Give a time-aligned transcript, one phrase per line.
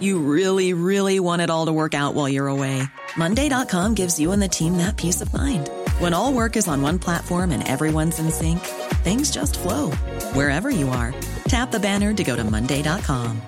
[0.00, 2.82] You really, really want it all to work out while you're away.
[3.16, 5.70] Monday.com gives you and the team that peace of mind.
[5.98, 8.60] When all work is on one platform and everyone's in sync,
[9.02, 9.90] things just flow
[10.34, 11.14] wherever you are.
[11.48, 13.40] Tap the banner to go to Monday.com.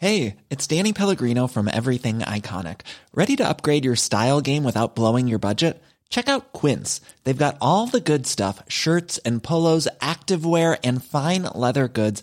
[0.00, 2.82] Hey, it's Danny Pellegrino from Everything Iconic.
[3.12, 5.82] Ready to upgrade your style game without blowing your budget?
[6.08, 7.00] Check out Quince.
[7.24, 12.22] They've got all the good stuff shirts and polos, activewear, and fine leather goods,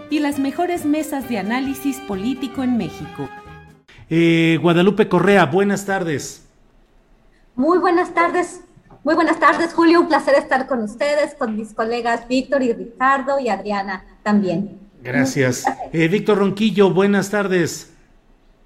[0.11, 3.29] y las mejores mesas de análisis político en México.
[4.09, 6.45] Eh, Guadalupe Correa, buenas tardes.
[7.55, 8.61] Muy buenas tardes.
[9.03, 10.01] Muy buenas tardes, Julio.
[10.01, 14.77] Un placer estar con ustedes, con mis colegas Víctor y Ricardo y Adriana también.
[15.01, 15.63] Gracias.
[15.93, 17.91] Eh, Víctor Ronquillo, buenas tardes.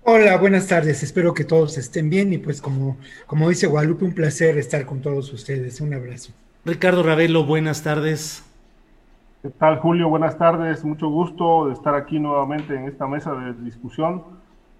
[0.03, 1.03] Hola, buenas tardes.
[1.03, 4.99] Espero que todos estén bien y pues como, como dice Guadalupe, un placer estar con
[4.99, 5.79] todos ustedes.
[5.79, 6.31] Un abrazo.
[6.65, 8.43] Ricardo Ravelo, buenas tardes.
[9.45, 10.09] ¿Qué tal, Julio?
[10.09, 10.83] Buenas tardes.
[10.83, 14.23] Mucho gusto de estar aquí nuevamente en esta mesa de discusión.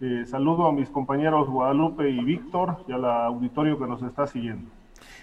[0.02, 4.67] Eh, saludo a mis compañeros Guadalupe y Víctor y al auditorio que nos está siguiendo.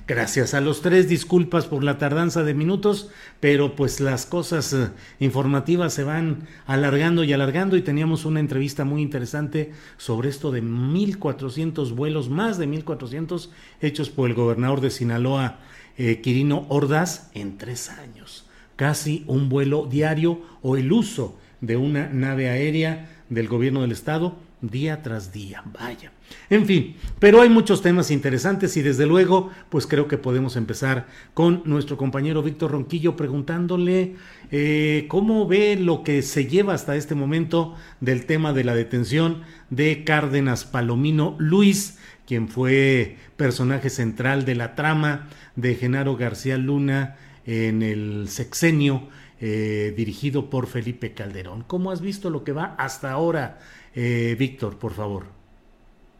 [0.06, 4.90] Gracias a los tres, disculpas por la tardanza de minutos, pero pues las cosas eh,
[5.18, 10.62] informativas se van alargando y alargando y teníamos una entrevista muy interesante sobre esto de
[10.62, 13.50] 1.400 vuelos, más de 1.400
[13.80, 15.58] hechos por el gobernador de Sinaloa,
[15.98, 18.41] eh, Quirino Ordaz, en tres años.
[18.82, 24.34] Casi un vuelo diario o el uso de una nave aérea del gobierno del estado
[24.60, 25.62] día tras día.
[25.72, 26.10] Vaya.
[26.50, 31.06] En fin, pero hay muchos temas interesantes y desde luego, pues creo que podemos empezar
[31.32, 34.16] con nuestro compañero Víctor Ronquillo preguntándole
[34.50, 39.42] eh, cómo ve lo que se lleva hasta este momento del tema de la detención
[39.70, 47.16] de Cárdenas Palomino Luis, quien fue personaje central de la trama de Genaro García Luna
[47.46, 49.08] en el sexenio
[49.40, 51.64] eh, dirigido por Felipe Calderón.
[51.66, 53.58] ¿Cómo has visto lo que va hasta ahora,
[53.94, 55.24] eh, Víctor, por favor?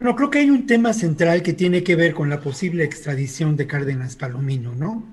[0.00, 3.56] Bueno, creo que hay un tema central que tiene que ver con la posible extradición
[3.56, 5.06] de Cárdenas Palomino, ¿no?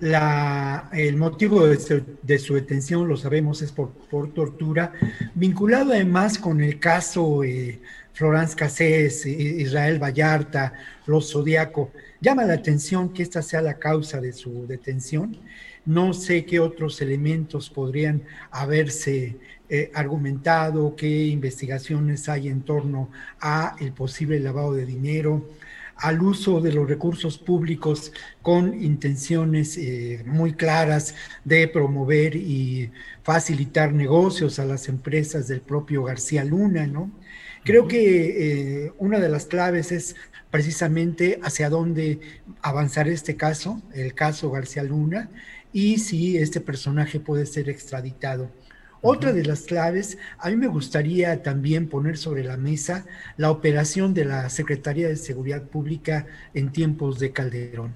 [0.00, 3.92] la, el motivo de su, detención, lo sabemos, es por,
[4.32, 4.92] tortura,
[5.34, 7.80] vinculado además con el caso eh,
[8.12, 10.72] Florence Cassés, Israel Vallarta,
[11.06, 11.90] Los Zodiaco.
[12.26, 15.36] Llama la atención que esta sea la causa de su detención.
[15.84, 18.20] No sé qué otros elementos podrían
[18.50, 19.36] haberse
[19.68, 25.48] eh, argumentado, qué investigaciones hay en torno a el posible lavado de dinero,
[25.98, 32.90] al uso de los recursos públicos con intenciones eh, muy claras de promover y
[33.22, 37.08] facilitar negocios a las empresas del propio García Luna, ¿no?
[37.62, 40.14] Creo que eh, una de las claves es
[40.50, 42.20] precisamente hacia dónde
[42.62, 45.30] avanzar este caso, el caso García Luna,
[45.72, 48.50] y si este personaje puede ser extraditado.
[49.02, 53.04] Otra de las claves, a mí me gustaría también poner sobre la mesa
[53.36, 57.92] la operación de la Secretaría de Seguridad Pública en tiempos de Calderón.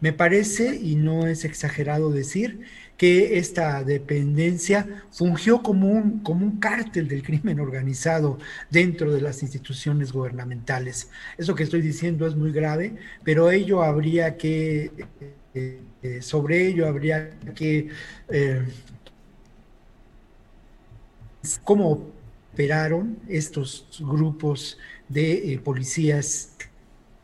[0.00, 2.60] Me parece, y no es exagerado decir,
[2.96, 8.38] que esta dependencia fungió como un, como un cártel del crimen organizado
[8.70, 11.10] dentro de las instituciones gubernamentales.
[11.36, 12.94] Eso que estoy diciendo es muy grave,
[13.24, 14.92] pero ello habría que,
[15.54, 17.88] eh, eh, sobre ello habría que
[18.28, 18.62] eh,
[21.64, 22.12] cómo
[22.52, 24.78] operaron estos grupos
[25.08, 26.54] de policías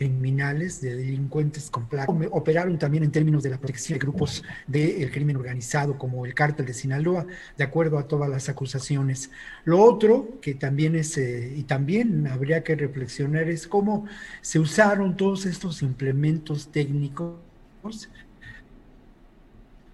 [0.00, 2.11] criminales, de delincuentes con placa.
[2.31, 6.64] Operaron también en términos de la protección de grupos del crimen organizado, como el cártel
[6.64, 7.26] de Sinaloa,
[7.58, 9.31] de acuerdo a todas las acusaciones.
[9.64, 14.06] Lo otro que también es, eh, y también habría que reflexionar, es cómo
[14.41, 17.37] se usaron todos estos implementos técnicos,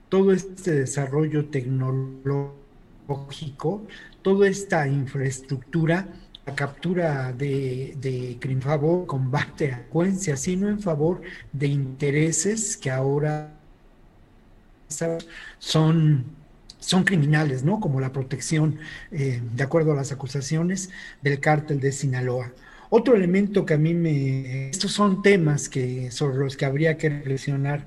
[0.08, 2.62] todo este desarrollo tecnológico
[4.22, 6.08] toda esta infraestructura
[6.54, 11.20] captura de, de favor combate a cuencia, sino en favor
[11.52, 13.52] de intereses que ahora
[15.58, 16.25] son,
[16.78, 17.81] son criminales, ¿no?
[17.81, 18.78] Como la protección,
[19.10, 20.90] eh, de acuerdo a las acusaciones,
[21.22, 22.52] del cártel de Sinaloa.
[22.90, 24.70] Otro elemento que a mí me...
[24.70, 27.84] Estos son temas que, sobre los que habría que reflexionar.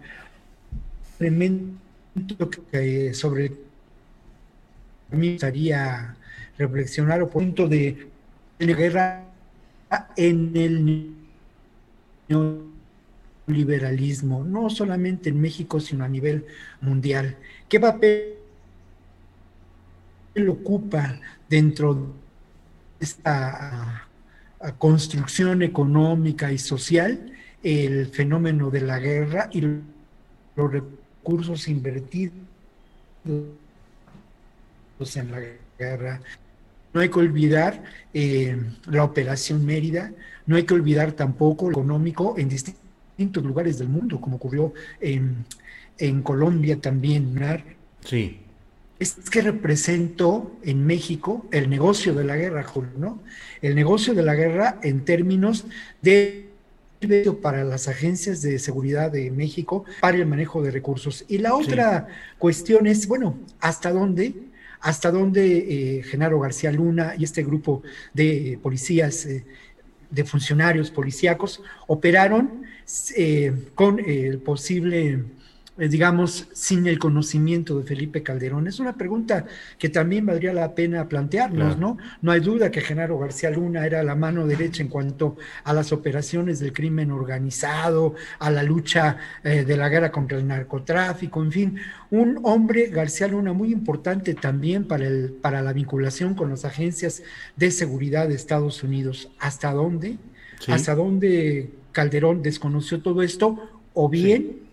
[1.20, 3.70] Elemento que, sobre el
[5.12, 6.16] a mí me gustaría
[6.58, 8.08] reflexionar o punto de
[8.60, 9.26] guerra
[10.16, 11.16] en el
[13.48, 16.46] liberalismo, no solamente en México, sino a nivel
[16.82, 17.38] mundial.
[17.68, 18.36] ¿Qué papel
[20.48, 21.20] ocupa
[21.50, 22.02] dentro de
[23.00, 24.08] esta
[24.78, 27.34] construcción económica y social
[27.64, 32.36] el fenómeno de la guerra y los recursos invertidos
[35.16, 35.42] en la
[35.78, 36.22] guerra?
[36.94, 37.84] No hay que olvidar
[38.14, 38.58] eh,
[38.88, 40.12] la operación Mérida,
[40.46, 45.46] no hay que olvidar tampoco lo económico en distintos lugares del mundo, como ocurrió en,
[45.98, 47.38] en Colombia también.
[48.04, 48.40] Sí.
[48.98, 53.20] Es que representó en México el negocio de la guerra, Julio, ¿no?
[53.62, 55.66] El negocio de la guerra en términos
[56.02, 56.50] de
[57.42, 61.24] para las agencias de seguridad de México para el manejo de recursos.
[61.28, 62.08] Y la otra
[62.38, 64.34] cuestión es, bueno, ¿hasta dónde?
[64.82, 67.84] ¿Hasta dónde eh, Genaro García Luna y este grupo
[68.14, 69.46] de policías, eh,
[70.10, 72.64] de funcionarios policíacos, operaron
[73.16, 75.24] eh, con el posible eh,
[75.88, 78.68] digamos, sin el conocimiento de Felipe Calderón?
[78.68, 79.46] Es una pregunta
[79.78, 81.98] que también valdría la pena plantearnos, ¿no?
[82.22, 85.92] No hay duda que Genaro García Luna era la mano derecha en cuanto a las
[85.92, 91.52] operaciones del crimen organizado, a la lucha eh, de la guerra contra el narcotráfico, en
[91.52, 91.76] fin,
[92.12, 97.24] un hombre, García Luna, muy importante también para, el, para la vinculación con las agencias
[97.56, 99.30] de seguridad de Estados Unidos.
[99.40, 100.18] ¿Hasta dónde?
[100.68, 103.82] ¿Hasta dónde Calderón desconoció todo esto?
[103.94, 104.69] O bien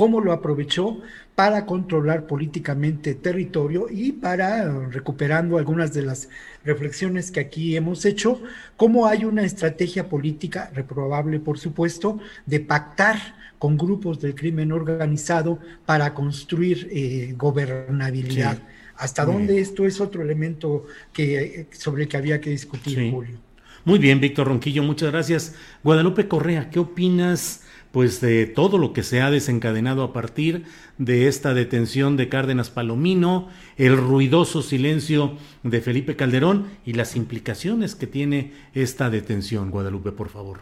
[0.00, 0.98] cómo lo aprovechó
[1.34, 6.30] para controlar políticamente territorio y para, recuperando algunas de las
[6.64, 8.40] reflexiones que aquí hemos hecho,
[8.78, 13.18] cómo hay una estrategia política, reprobable por supuesto, de pactar
[13.58, 18.56] con grupos del crimen organizado para construir eh, gobernabilidad.
[18.96, 23.36] ¿Hasta dónde esto es otro elemento que, sobre el que había que discutir, Julio?
[23.84, 25.54] Muy bien, Víctor Ronquillo, muchas gracias.
[25.84, 27.64] Guadalupe Correa, ¿qué opinas?
[27.92, 30.64] Pues de todo lo que se ha desencadenado a partir
[30.98, 35.32] de esta detención de Cárdenas Palomino, el ruidoso silencio
[35.62, 39.70] de Felipe Calderón y las implicaciones que tiene esta detención.
[39.70, 40.60] Guadalupe, por favor.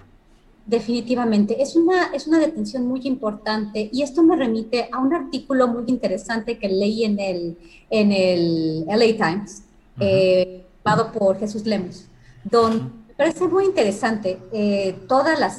[0.67, 5.67] Definitivamente, es una, es una detención muy importante y esto me remite a un artículo
[5.67, 7.57] muy interesante que leí en el,
[7.89, 9.63] en el LA Times,
[9.99, 10.65] eh,
[11.19, 12.07] por Jesús Lemos,
[12.45, 15.53] donde parece muy interesante eh, toda, la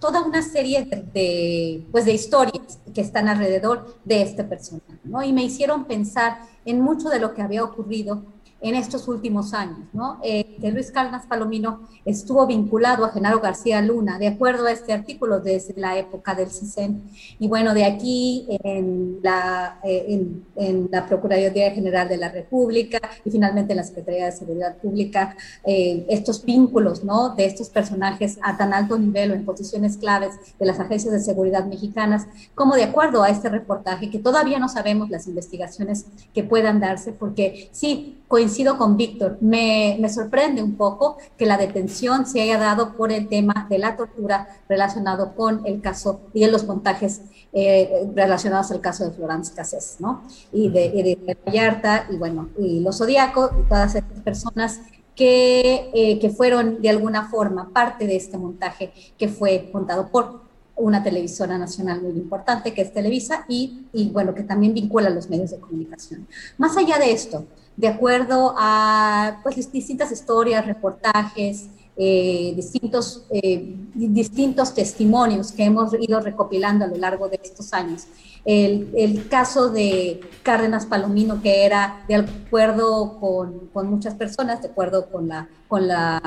[0.00, 5.22] toda una serie de, pues de historias que están alrededor de este personaje, ¿no?
[5.22, 8.24] Y me hicieron pensar en mucho de lo que había ocurrido
[8.64, 10.18] en estos últimos años, ¿no?
[10.24, 14.94] Eh, que Luis Cárdenas Palomino estuvo vinculado a Genaro García Luna, de acuerdo a este
[14.94, 17.02] artículo desde la época del CISEN.
[17.38, 20.18] Y bueno, de aquí en la, eh,
[20.56, 25.36] en, la Procuraduría General de la República y finalmente en la Secretaría de Seguridad Pública,
[25.64, 27.34] eh, estos vínculos, ¿no?
[27.34, 31.20] De estos personajes a tan alto nivel o en posiciones claves de las agencias de
[31.20, 36.44] seguridad mexicanas, como de acuerdo a este reportaje, que todavía no sabemos las investigaciones que
[36.44, 42.26] puedan darse, porque sí, coincido con Víctor, me, me, sorprende un poco que la detención
[42.26, 46.50] se haya dado por el tema de la tortura relacionado con el caso y de
[46.50, 47.20] los montajes
[47.52, 50.24] eh, relacionados al caso de Florence Cassés, ¿no?
[50.52, 54.80] Y de, y de Vallarta, y bueno, y los Zodíaco, y todas estas personas
[55.14, 60.40] que, eh, que fueron de alguna forma parte de este montaje que fue montado por
[60.76, 65.10] una televisora nacional muy importante que es Televisa y, y bueno, que también vincula a
[65.10, 66.26] los medios de comunicación.
[66.58, 74.74] Más allá de esto, de acuerdo a pues, distintas historias, reportajes, eh, distintos, eh, distintos
[74.74, 78.06] testimonios que hemos ido recopilando a lo largo de estos años.
[78.44, 85.08] El, caso de Cárdenas Palomino, que era de acuerdo con, con, muchas personas, de acuerdo
[85.08, 86.20] con la, con la,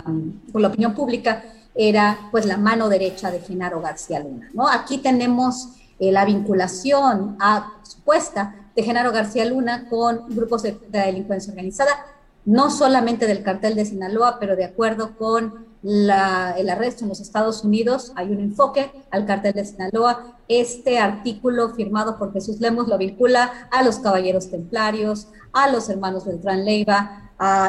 [0.51, 1.44] con la opinión pública,
[1.77, 4.50] era pues la mano derecha de Genaro García Luna.
[4.53, 4.67] ¿no?
[4.67, 5.69] Aquí tenemos
[6.00, 11.91] eh, la vinculación a, supuesta de Genaro García Luna con grupos de, delincuencia organizada,
[12.46, 16.10] no solamente del cartel de Sinaloa, pero de acuerdo con el
[16.69, 20.38] arresto en los Estados Unidos, hay un enfoque al cartel de Sinaloa.
[20.48, 26.25] Este artículo firmado por Jesús Lemos lo vincula a los caballeros templarios, a los hermanos
[26.25, 27.26] Beltrán Leiva,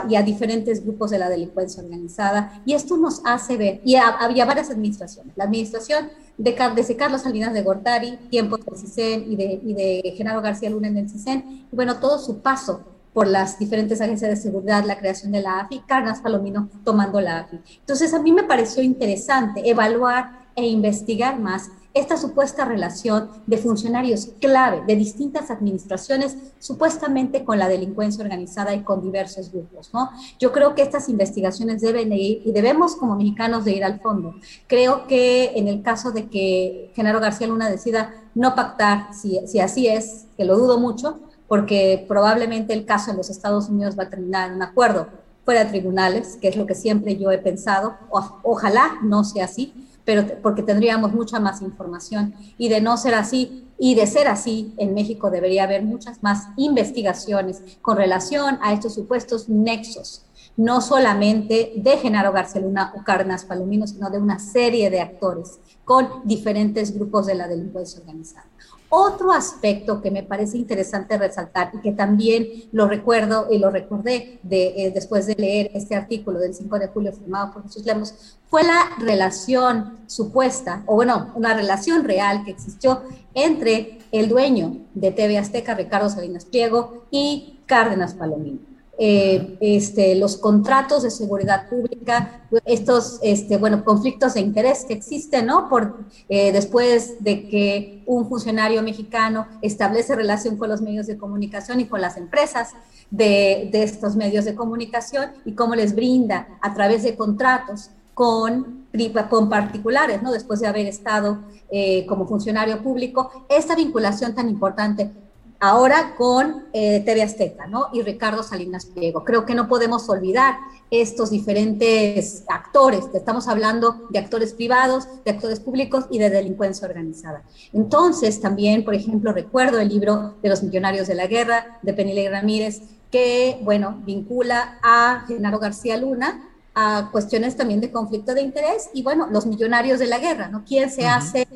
[0.09, 2.63] y a diferentes grupos de la delincuencia organizada.
[2.65, 7.53] Y esto nos hace ver, y había varias administraciones, la administración de, desde Carlos Salinas
[7.53, 11.67] de Gortari, tiempos del CISEN y de, y de Genaro García Luna en el CISEN,
[11.71, 15.61] y bueno, todo su paso por las diferentes agencias de seguridad, la creación de la
[15.61, 17.59] AFI, Carnas Palomino tomando la AFI.
[17.81, 24.31] Entonces a mí me pareció interesante evaluar e investigar más esta supuesta relación de funcionarios
[24.41, 29.91] clave de distintas administraciones, supuestamente con la delincuencia organizada y con diversos grupos.
[29.93, 30.11] ¿no?
[30.39, 34.35] Yo creo que estas investigaciones deben ir y debemos como mexicanos de ir al fondo.
[34.67, 39.61] Creo que en el caso de que Genaro García Luna decida no pactar, si, si
[39.61, 44.05] así es, que lo dudo mucho, porque probablemente el caso en los Estados Unidos va
[44.05, 45.09] a terminar en un acuerdo
[45.45, 47.97] fuera de tribunales, que es lo que siempre yo he pensado.
[48.43, 49.73] ojalá no sea así,
[50.09, 52.35] pero porque tendríamos mucha más información.
[52.57, 56.49] Y de no ser así, y de ser así, en México debería haber muchas más
[56.57, 60.25] investigaciones con relación a estos supuestos nexos,
[60.57, 65.61] no solamente de Genaro García Luna o Cárdenas Palomino, sino de una serie de actores
[65.85, 68.48] con diferentes grupos de la delincuencia organizada.
[68.91, 74.39] Otro aspecto que me parece interesante resaltar y que también lo recuerdo y lo recordé
[74.43, 78.39] de, eh, después de leer este artículo del 5 de julio firmado por Jesús Lemos
[78.49, 83.03] fue la relación supuesta, o bueno, una relación real que existió
[83.35, 88.68] entre el dueño de TV Azteca, Ricardo Salinas Pliego, y Cárdenas Palomino.
[89.01, 95.47] Eh, este, los contratos de seguridad pública, estos este, bueno, conflictos de interés que existen,
[95.47, 95.69] ¿no?
[95.69, 101.79] Por, eh, después de que un funcionario mexicano establece relación con los medios de comunicación
[101.79, 102.71] y con las empresas
[103.13, 108.89] de, de estos medios de comunicación y cómo les brinda a través de contratos con,
[109.31, 110.33] con particulares, ¿no?
[110.33, 111.39] Después de haber estado
[111.71, 115.13] eh, como funcionario público, esta vinculación tan importante
[115.61, 117.89] ahora con eh, TV Azteca, ¿no?
[117.93, 119.25] Y Ricardo Salinas Pliego.
[119.25, 120.57] Creo que no podemos olvidar
[120.91, 127.43] estos diferentes actores, estamos hablando de actores privados, de actores públicos y de delincuencia organizada.
[127.73, 132.31] Entonces, también, por ejemplo, recuerdo el libro de los millonarios de la guerra de Penile
[132.31, 138.89] Ramírez, que, bueno, vincula a Genaro García Luna a cuestiones también de conflicto de interés
[138.95, 140.65] y, bueno, los millonarios de la guerra, ¿no?
[140.65, 141.47] ¿Quién se hace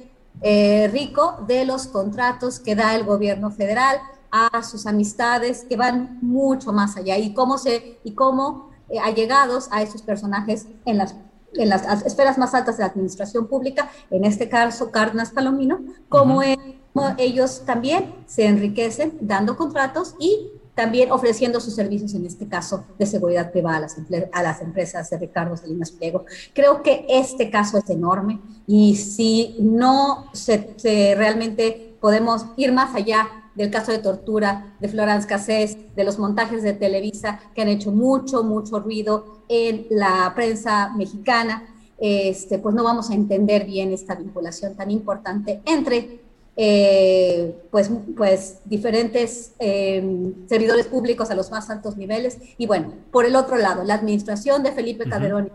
[0.42, 3.98] eh, rico de los contratos que da el gobierno federal
[4.30, 7.18] a sus amistades que van mucho más allá.
[7.18, 11.14] Y cómo se y cómo eh, allegados a esos personajes en las
[11.54, 16.40] en las esferas más altas de la administración pública, en este caso Cárdenas Palomino, como
[17.18, 23.06] ellos también se enriquecen dando contratos y también ofreciendo sus servicios, en este caso, de
[23.06, 23.96] seguridad privada a las,
[24.32, 26.24] a las empresas de Ricardo Salinas Pliego.
[26.54, 30.74] Creo que este caso es enorme y si no se,
[31.16, 36.62] realmente podemos ir más allá del caso de tortura de Florence Cassés, de los montajes
[36.62, 42.82] de Televisa que han hecho mucho, mucho ruido en la prensa mexicana, este, pues no
[42.82, 46.21] vamos a entender bien esta vinculación tan importante entre
[46.56, 52.38] eh, pues, pues diferentes em, servidores públicos a los más altos niveles.
[52.58, 55.50] Y bueno, por el otro lado, la administración de Felipe Calderón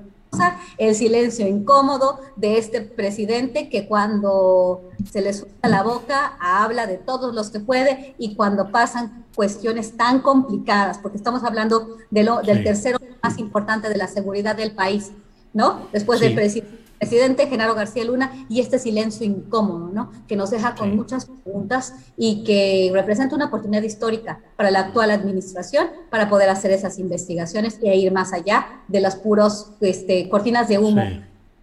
[0.77, 6.97] el silencio incómodo de este presidente que cuando se le suelta la boca habla de
[6.97, 12.41] todos los que puede y cuando pasan cuestiones tan complicadas, porque estamos hablando de lo,
[12.41, 15.11] del tercero más importante de la seguridad del país,
[15.53, 15.87] ¿no?
[15.91, 20.11] Después del presidente presidente Genaro García Luna y este silencio incómodo, ¿no?
[20.27, 25.11] Que nos deja con muchas preguntas y que representa una oportunidad histórica para la actual
[25.11, 30.67] administración para poder hacer esas investigaciones e ir más allá de las puros este, cortinas
[30.67, 31.03] de humo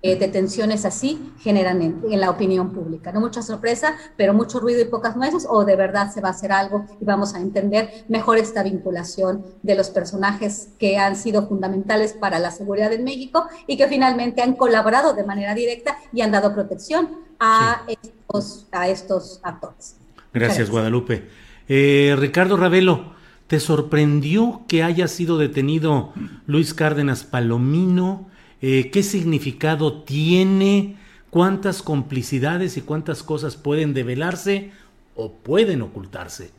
[0.07, 3.11] eh, detenciones así generan en, la opinión pública.
[3.11, 6.33] No mucha sorpresa, pero mucho ruido y pocas nueces, o de verdad se va a
[6.33, 11.49] hacer algo y vamos a entender mejor esta vinculación de los personajes que han sido
[11.49, 16.21] fundamentales para la seguridad en México y que finalmente han colaborado de manera directa y
[16.21, 17.09] han dado protección
[17.41, 19.97] a, estos, a estos actores.
[20.35, 21.31] Gracias, Guadalupe.
[21.67, 23.15] Eh, Ricardo Ravelo,
[23.47, 26.13] ¿te sorprendió que haya sido detenido
[26.47, 28.34] Luis Cárdenas Palomino?
[28.63, 30.97] Eh, qué significado tiene,
[31.31, 34.71] cuántas complicidades y cuántas cosas pueden develarse
[35.17, 36.51] o pueden ocultarse.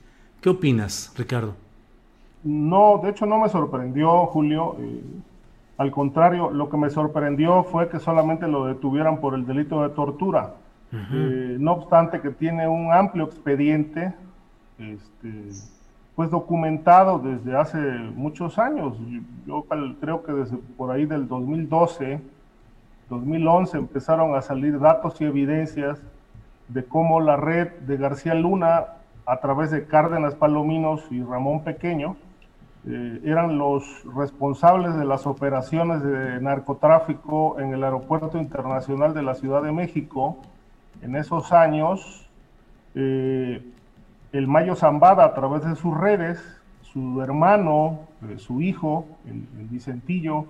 [0.41, 1.55] ¿Qué opinas, Ricardo?
[2.43, 4.75] No, de hecho no me sorprendió, Julio.
[4.79, 5.01] Eh,
[5.77, 9.89] al contrario, lo que me sorprendió fue que solamente lo detuvieran por el delito de
[9.89, 10.55] tortura.
[10.93, 14.13] Eh, no obstante que tiene un amplio expediente,
[14.79, 15.49] este,
[16.15, 18.97] pues documentado desde hace muchos años.
[19.45, 19.65] Yo,
[19.99, 22.21] creo que desde por ahí del 2012,
[23.09, 25.99] 2011 empezaron a salir datos y evidencias
[26.69, 28.85] de cómo la red de García Luna,
[29.25, 32.15] a través de Cárdenas Palominos y Ramón Pequeño,
[32.87, 33.83] eh, eran los
[34.15, 40.37] responsables de las operaciones de narcotráfico en el Aeropuerto Internacional de la Ciudad de México.
[41.01, 42.29] En esos años,
[42.93, 43.61] eh,
[44.37, 46.43] el Mayo Zambada, a través de sus redes,
[46.81, 50.45] su hermano, eh, su hijo, el, Vicentillo,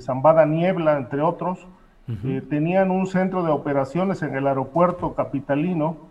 [0.00, 1.66] Zambada Niebla, entre otros,
[2.48, 6.08] tenían un centro de operaciones en el aeropuerto capitalino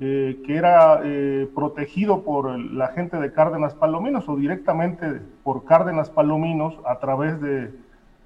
[0.00, 6.10] eh, que era eh, protegido por la gente de Cárdenas Palominos o directamente por Cárdenas
[6.10, 7.70] Palominos a través de,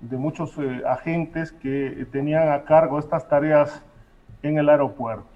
[0.01, 3.85] muchos eh, agentes que tenían a cargo estas tareas
[4.43, 5.29] en el aeropuerto.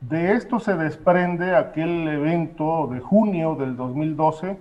[0.00, 4.58] De esto se desprende aquel evento de junio del 2012,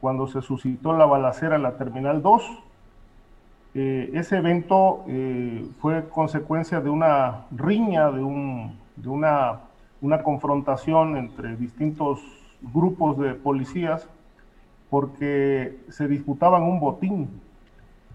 [0.00, 2.42] cuando se suscitó la balacera en la Terminal 2.
[3.74, 5.04] ese evento
[5.80, 9.60] fue consecuencia de una riña, de un de una,
[10.00, 12.20] una confrontación entre distintos
[12.60, 14.08] grupos de policías
[14.90, 17.28] porque se disputaban un botín.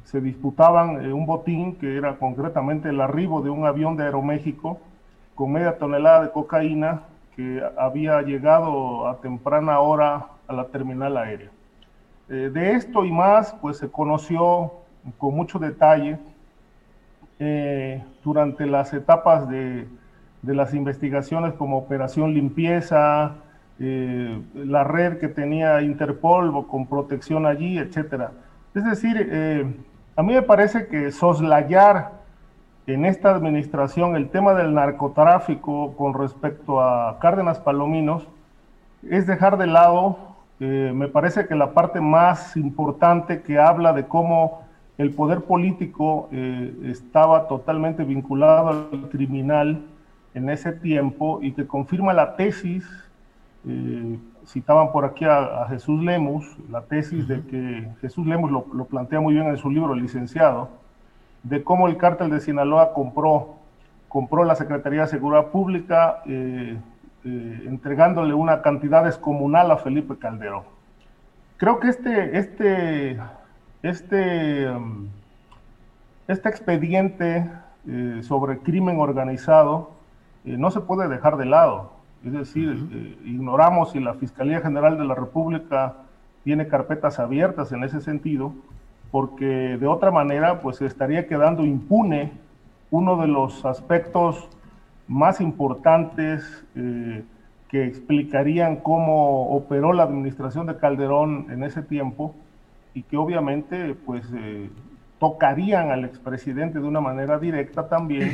[0.03, 4.79] Se disputaban eh, un botín que era concretamente el arribo de un avión de Aeroméxico
[5.35, 7.03] con media tonelada de cocaína
[7.35, 11.49] que había llegado a temprana hora a la terminal aérea.
[12.29, 14.73] Eh, de esto y más, pues se conoció
[15.17, 16.17] con mucho detalle
[17.39, 19.87] eh, durante las etapas de
[20.43, 23.35] las investigaciones como Operación Limpieza,
[23.79, 28.31] eh, la red que tenía Interpol con protección allí, etcétera.
[28.73, 29.29] Es decir,
[30.15, 32.23] a mí me parece que soslayar
[32.87, 38.27] en esta administración el tema del narcotráfico con respecto a Cárdenas Palominos
[39.09, 40.17] es dejar de lado,
[40.59, 44.63] eh, me parece que la parte más importante que habla de cómo
[44.97, 46.29] el poder político
[46.83, 49.81] estaba totalmente vinculado al criminal
[50.33, 52.85] en ese tiempo y que confirma la tesis,
[53.67, 59.19] eh, citaban por aquí a, Jesús Lemus, la tesis de que Jesús Lemus lo, plantea
[59.19, 60.69] muy bien en su libro, licenciado,
[61.43, 63.55] de cómo el cártel de Sinaloa compró,
[64.07, 66.77] compró la Secretaría de Seguridad Pública, eh,
[67.25, 70.63] eh, entregándole una cantidad descomunal a Felipe Calderón.
[71.57, 73.20] Creo que este, este,
[73.81, 75.07] este, um,
[76.27, 77.50] este expediente
[78.22, 79.94] sobre crimen organizado
[80.46, 81.91] eh, no se puede dejar de lado.
[82.25, 85.96] Es decir, eh, ignoramos si la Fiscalía General de la República
[86.44, 88.53] tiene carpetas abiertas en ese sentido,
[89.13, 92.31] porque de otra manera, pues estaría quedando impune
[92.89, 94.49] uno de los aspectos
[95.07, 97.23] más importantes eh,
[97.69, 102.33] que explicarían cómo operó la administración de Calderón en ese tiempo
[102.95, 104.25] y que obviamente pues
[105.19, 108.31] tocarían al expresidente de una manera directa también,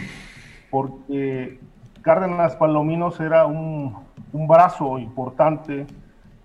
[0.71, 1.59] porque
[2.01, 3.97] Cárdenas Palominos era un,
[4.31, 5.85] brazo importante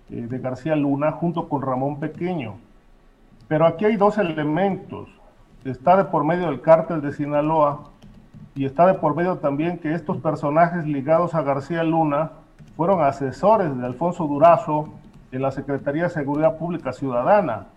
[0.09, 2.64] eh, de García Luna junto con Ramón Pequeño.
[3.47, 5.09] Pero aquí hay dos elementos.
[5.63, 7.89] Está de por medio el cártel de Sinaloa
[8.55, 12.31] y está de por medio también que estos personajes ligados a García Luna
[12.75, 14.89] fueron asesores de Alfonso Durazo
[15.31, 17.67] en la Secretaría de Seguridad Pública Ciudadana.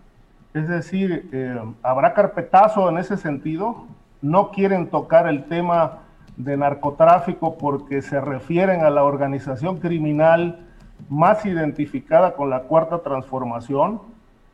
[0.55, 3.87] Es decir, eh, ¿habrá carpetazo en ese sentido?
[4.23, 5.99] No quieren tocar el tema
[6.37, 10.67] de narcotráfico porque se refieren a la organización criminal
[11.09, 14.01] más identificada con la cuarta transformación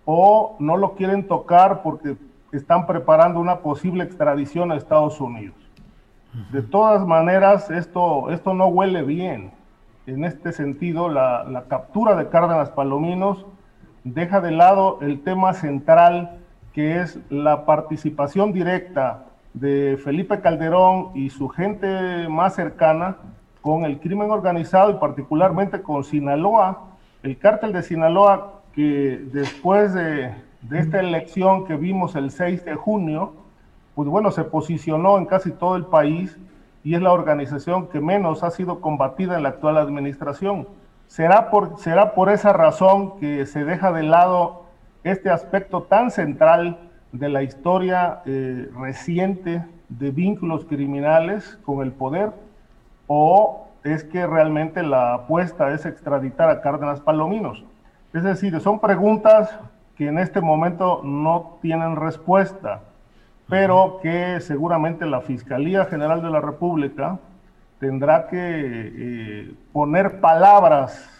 [0.04, 2.16] o no lo quieren tocar porque
[2.52, 5.56] están preparando una posible extradición a Estados Unidos.
[6.50, 9.52] De todas maneras, esto, esto no huele bien.
[10.06, 13.46] En este sentido, la, la captura de Cárdenas Palominos
[14.02, 16.38] deja de lado el tema central
[16.72, 23.16] que es la participación directa de Felipe Calderón y su gente más cercana
[23.62, 26.80] con el crimen organizado y particularmente con Sinaloa,
[27.22, 30.34] el cártel de Sinaloa que después de,
[30.72, 33.34] esta elección que vimos el 6 de junio,
[33.94, 36.36] pues bueno, se posicionó en casi todo el país
[36.82, 40.66] y es la organización que menos ha sido combatida en la actual administración.
[41.06, 44.64] ¿Será por, será por esa razón que se deja de lado
[45.04, 46.78] este aspecto tan central
[47.12, 52.32] de la historia eh, reciente de vínculos criminales con el poder
[53.06, 57.64] o es que realmente la apuesta es extraditar a Cárdenas Palominos.
[58.14, 59.50] Es decir, son preguntas
[59.96, 62.82] que en este momento no tienen respuesta,
[63.48, 67.18] pero que seguramente la Fiscalía General de la República
[67.80, 71.10] tendrá que eh, poner palabras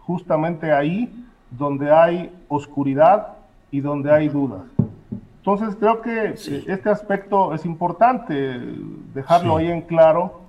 [0.00, 3.28] justamente ahí donde hay oscuridad
[3.70, 4.62] y donde hay dudas.
[5.38, 8.60] Entonces creo que este aspecto es importante
[9.14, 10.41] dejarlo ahí en claro,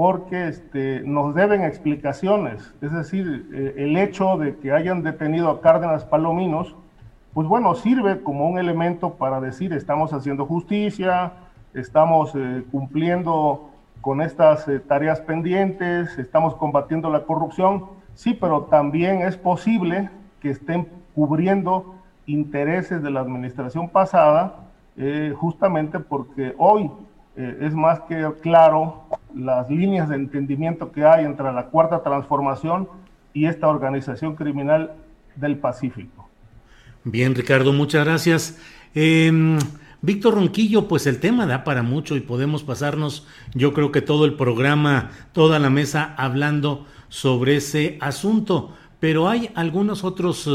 [0.00, 2.72] porque este, nos deben explicaciones.
[2.80, 6.74] Es decir, eh, el hecho de que hayan detenido a Cárdenas Palominos,
[7.34, 11.34] pues bueno, sirve como un elemento para decir estamos haciendo justicia,
[11.74, 13.68] estamos eh, cumpliendo
[14.00, 17.84] con estas eh, tareas pendientes, estamos combatiendo la corrupción,
[18.14, 20.08] sí, pero también es posible
[20.40, 24.60] que estén cubriendo intereses de la administración pasada,
[25.36, 26.90] justamente porque hoy
[27.60, 32.88] es más que claro las líneas de entendimiento que hay entre la Cuarta Transformación
[33.32, 34.92] y esta organización criminal
[35.36, 36.28] del Pacífico.
[37.04, 38.58] Bien, Ricardo, muchas gracias.
[38.94, 39.58] Em,
[40.02, 44.24] Víctor Ronquillo, pues el tema da para mucho y podemos pasarnos, yo creo que todo
[44.24, 50.48] el programa, toda la mesa hablando sobre ese asunto, pero hay algunos otros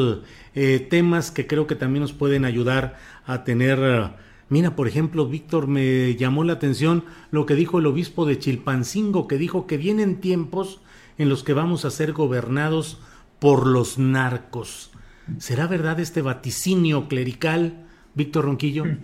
[0.54, 2.96] eh, temas que creo que también nos pueden ayudar
[3.26, 4.14] a tener
[4.48, 9.28] Mira, por ejemplo, Víctor, me llamó la atención lo que dijo el obispo de Chilpancingo,
[9.28, 10.82] que dijo que vienen tiempos
[11.18, 13.00] en los que vamos a ser gobernados
[13.40, 14.92] por los narcos.
[15.40, 18.86] ¿Será verdad este vaticinio clerical, Víctor Ronquillo?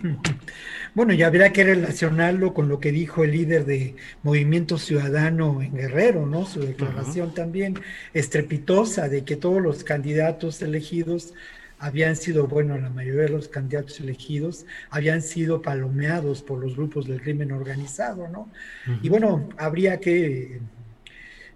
[0.94, 5.74] Bueno, ya habrá que relacionarlo con lo que dijo el líder de Movimiento Ciudadano en
[5.74, 6.44] Guerrero, ¿no?
[6.44, 7.80] Su declaración también
[8.12, 11.32] estrepitosa de que todos los candidatos elegidos
[11.82, 17.08] habían sido, bueno, la mayoría de los candidatos elegidos habían sido palomeados por los grupos
[17.08, 18.48] del crimen organizado, ¿no?
[19.02, 20.60] Y bueno, habría que,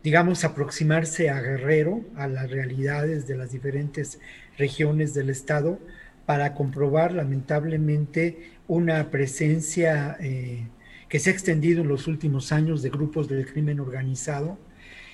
[0.03, 4.19] digamos, aproximarse a Guerrero, a las realidades de las diferentes
[4.59, 5.79] regiones del Estado,
[6.27, 10.67] para comprobar lamentablemente una presencia eh,
[11.09, 14.59] que se ha extendido en los últimos años de grupos del crimen organizado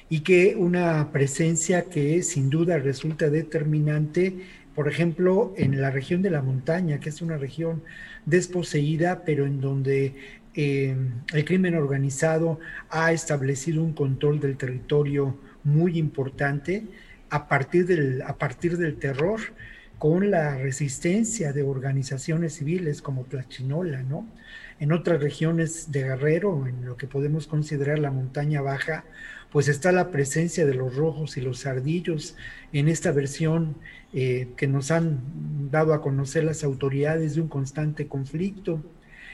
[0.09, 6.30] y que una presencia que sin duda resulta determinante por ejemplo, en la región de
[6.30, 7.82] la montaña, que es una región
[8.26, 10.14] desposeída, pero en donde
[10.54, 10.96] eh,
[11.32, 12.58] el crimen organizado
[12.90, 16.85] ha establecido un control del territorio muy importante
[17.30, 19.40] a partir del, a partir del terror,
[19.98, 24.26] con la resistencia de organizaciones civiles como Tlachinola, ¿no?
[24.80, 29.04] En otras regiones de Guerrero, en lo que podemos considerar la montaña baja,
[29.53, 32.37] pues está la presencia de los rojos y los ardillos
[32.73, 33.77] en esta versión
[34.15, 35.21] eh, que nos han
[35.71, 38.83] dado a conocer las autoridades de un constante conflicto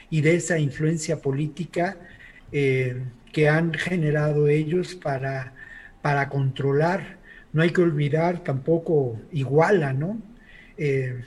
[0.09, 1.97] y de esa influencia política
[2.51, 3.01] eh,
[3.31, 5.53] que han generado ellos para,
[6.01, 7.17] para controlar.
[7.53, 10.21] No hay que olvidar tampoco Iguala, ¿no?
[10.77, 11.23] Eh,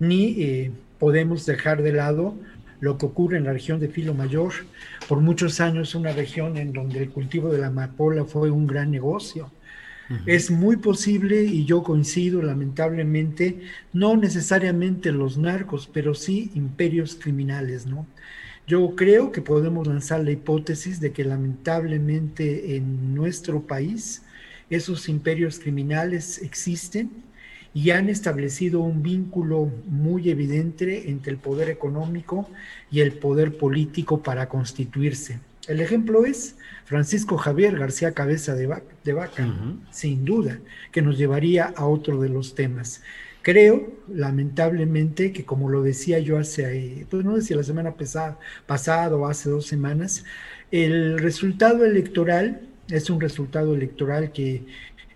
[0.00, 2.36] ni podemos dejar de lado
[2.84, 4.52] lo que ocurre en la región de Filo Mayor.
[5.08, 8.90] Por muchos años una región en donde el cultivo de la amapola fue un gran
[8.90, 9.50] negocio
[10.26, 13.60] es muy posible, y yo coincido lamentablemente,
[13.92, 18.06] no necesariamente los narcos, pero sí imperios criminales, ¿no?
[18.66, 24.22] Yo creo que podemos lanzar la hipótesis de que lamentablemente en nuestro país
[24.70, 27.10] esos imperios criminales existen
[27.74, 32.48] y han establecido un vínculo muy evidente entre el poder económico
[32.90, 35.40] y el poder político para constituirse.
[35.66, 39.54] El ejemplo es Francisco Javier García Cabeza de, Vaca,
[39.90, 40.60] sin duda,
[40.92, 43.02] que nos llevaría a otro de los temas.
[43.42, 49.16] Creo, lamentablemente, que como lo decía yo hace, pues no decía la semana pasada, pasada
[49.16, 50.24] o hace dos semanas,
[50.70, 54.62] el resultado electoral es un resultado electoral que,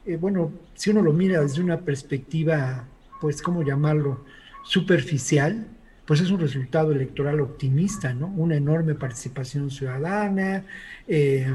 [0.08, 2.86] eh, bueno, si uno lo mira desde una perspectiva,
[3.20, 4.24] pues, ¿cómo llamarlo?
[4.64, 5.66] Superficial,
[6.06, 8.28] pues es un resultado electoral optimista, ¿no?
[8.28, 10.64] Una enorme participación ciudadana,
[11.06, 11.52] eh,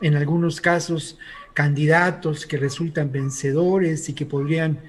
[0.00, 1.18] en algunos casos
[1.52, 4.80] candidatos que resultan vencedores y que podrían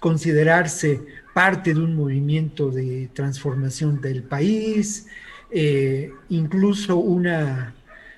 [0.00, 1.00] considerarse
[1.32, 5.06] parte de un movimiento de transformación del país,
[5.52, 7.74] eh, incluso una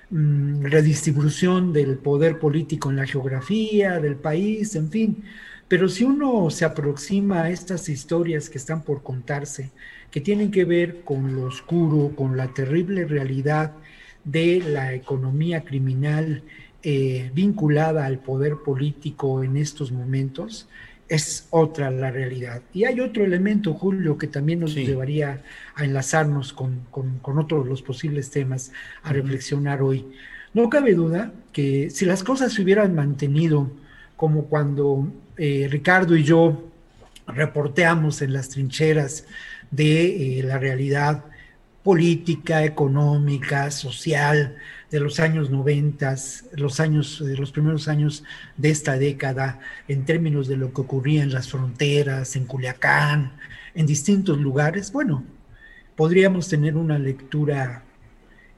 [0.09, 5.23] mm, redistribución del poder político en la geografía del país, en fin.
[5.67, 9.71] Pero si uno se aproxima a estas historias que están por contarse,
[10.11, 13.73] que tienen que ver con lo oscuro, con la terrible realidad
[14.23, 16.43] de la economía criminal
[16.83, 20.69] eh, vinculada al poder político en estos momentos,
[21.09, 22.61] es otra la realidad.
[22.73, 25.41] Y hay otro elemento, Julio, que también nos llevaría
[25.75, 28.71] a enlazarnos con, con, otros los posibles temas
[29.03, 30.05] a reflexionar hoy.
[30.53, 33.71] No cabe duda que si las cosas se hubieran mantenido
[34.15, 36.71] como cuando eh, Ricardo y yo
[37.27, 39.25] reporteamos en las trincheras
[39.71, 41.25] de eh, la realidad
[41.83, 44.57] política, económica, social
[44.91, 46.15] de los años 90,
[46.53, 48.23] los años, de los primeros años
[48.55, 53.33] de esta década, en términos de lo que ocurría en las fronteras, en Culiacán,
[53.75, 55.23] en distintos lugares, bueno,
[55.95, 57.83] podríamos tener una lectura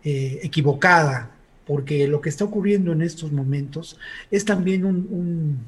[0.03, 1.31] eh, equivocada
[1.69, 3.99] porque lo que está ocurriendo en estos momentos
[4.31, 5.59] es también un,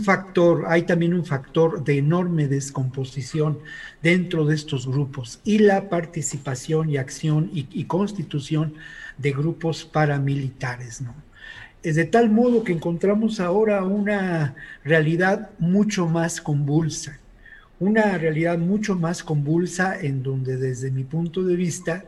[0.00, 3.58] factor, hay también un factor de enorme descomposición
[4.02, 8.74] dentro de estos grupos y la participación y acción y, y constitución
[9.18, 11.14] de grupos paramilitares, ¿no?
[11.82, 14.54] Es de tal modo que encontramos ahora una
[14.84, 17.18] realidad mucho más convulsa,
[17.78, 22.06] una realidad mucho más convulsa en donde desde mi punto de vista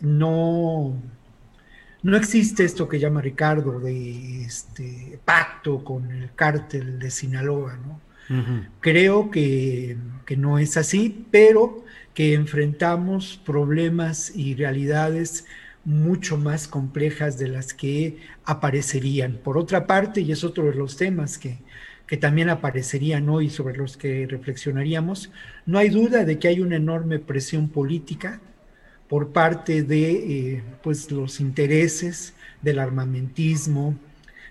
[0.00, 0.94] no,
[2.02, 8.00] no existe esto que llama Ricardo de este pacto con el cártel de Sinaloa, ¿no?
[8.80, 11.82] Creo que, que, no es así, pero
[12.12, 15.46] que enfrentamos problemas y realidades
[15.86, 19.38] mucho más complejas de las que aparecerían.
[19.42, 21.56] Por otra parte, y es otro de los temas que,
[22.06, 25.30] que también aparecerían hoy sobre los que reflexionaríamos,
[25.64, 28.40] no hay duda de que hay una enorme presión política
[29.08, 33.96] por parte de eh, pues los intereses del armamentismo,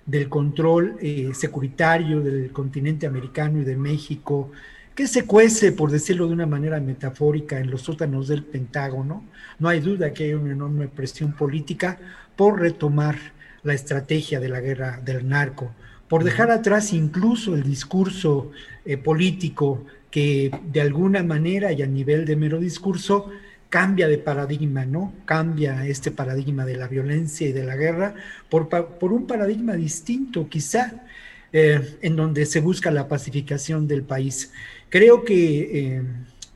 [0.06, 4.52] del control eh, securitario del continente americano y de México,
[4.96, 9.24] que se cuece, por decirlo de una manera metafórica, en los sótanos del Pentágono.
[9.60, 12.00] No hay duda que hay una enorme presión política
[12.36, 13.16] por retomar
[13.62, 15.72] la estrategia de la guerra del narco,
[16.08, 18.52] por dejar atrás incluso el discurso
[18.86, 23.30] eh, político que de alguna manera y a nivel de mero discurso
[23.70, 25.14] cambia de paradigma, ¿no?
[25.26, 28.16] Cambia este paradigma de la violencia y de la guerra
[28.50, 31.04] por, por un paradigma distinto, quizá,
[31.52, 34.52] eh, en donde se busca la pacificación del país.
[34.90, 36.04] Creo que eh,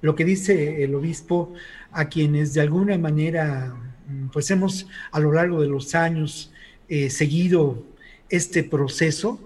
[0.02, 1.54] lo que dice el obispo,
[1.92, 3.76] a quienes de alguna manera,
[4.08, 6.52] mm, pues hemos a lo largo de los años
[6.88, 7.86] eh, seguido
[8.30, 9.40] este proceso,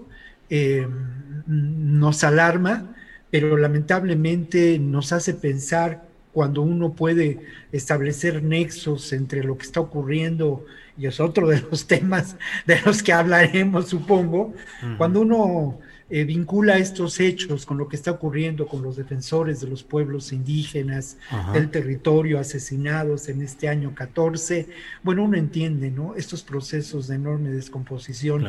[1.48, 2.94] nos alarma,
[3.32, 7.40] pero lamentablemente nos hace pensar cuando uno puede
[7.72, 10.66] establecer nexos entre lo que está ocurriendo
[10.98, 14.52] y es otro de los temas de los que hablaremos, supongo,
[14.98, 15.78] cuando uno
[16.10, 20.30] eh, vincula estos hechos con lo que está ocurriendo con los defensores de los pueblos
[20.30, 21.16] indígenas
[21.54, 24.68] del territorio asesinados en este año 14,
[25.02, 26.16] bueno, uno entiende, ¿no?
[26.16, 28.46] Estos procesos de enorme descomposición,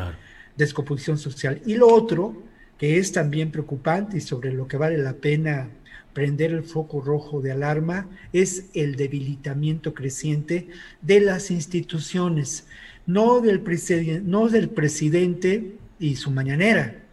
[0.57, 1.61] descomposición social.
[1.65, 2.35] Y lo otro,
[2.77, 5.69] que es también preocupante y sobre lo que vale la pena
[6.17, 10.67] prender el foco rojo de alarma es el debilitamiento creciente
[11.03, 12.65] de las instituciones,
[13.05, 13.61] no del,
[14.25, 17.03] no del presidente y su mañanera,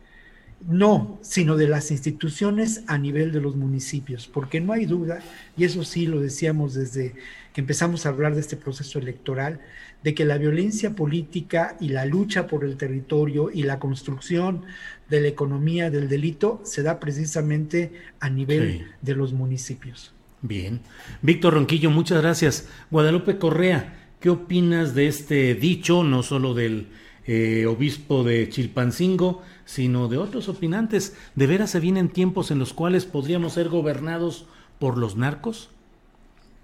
[0.67, 5.19] no, sino de las instituciones a nivel de los municipios, porque no hay duda,
[5.55, 7.13] y eso sí lo decíamos desde
[7.53, 9.61] que empezamos a hablar de este proceso electoral,
[10.05, 14.67] de que la violencia política y la lucha por el territorio y la construcción
[15.09, 17.91] de la economía del delito se da precisamente
[18.21, 20.13] a nivel de los municipios.
[20.43, 20.81] Bien.
[21.23, 22.69] Víctor Ronquillo, muchas gracias.
[22.91, 26.89] Guadalupe Correa, ¿qué opinas de este dicho, no solo del
[27.27, 31.17] eh, obispo de Chilpancingo, sino de otros opinantes?
[31.35, 34.45] ¿De veras se vienen tiempos en los cuales podríamos ser gobernados
[34.79, 35.71] por los narcos?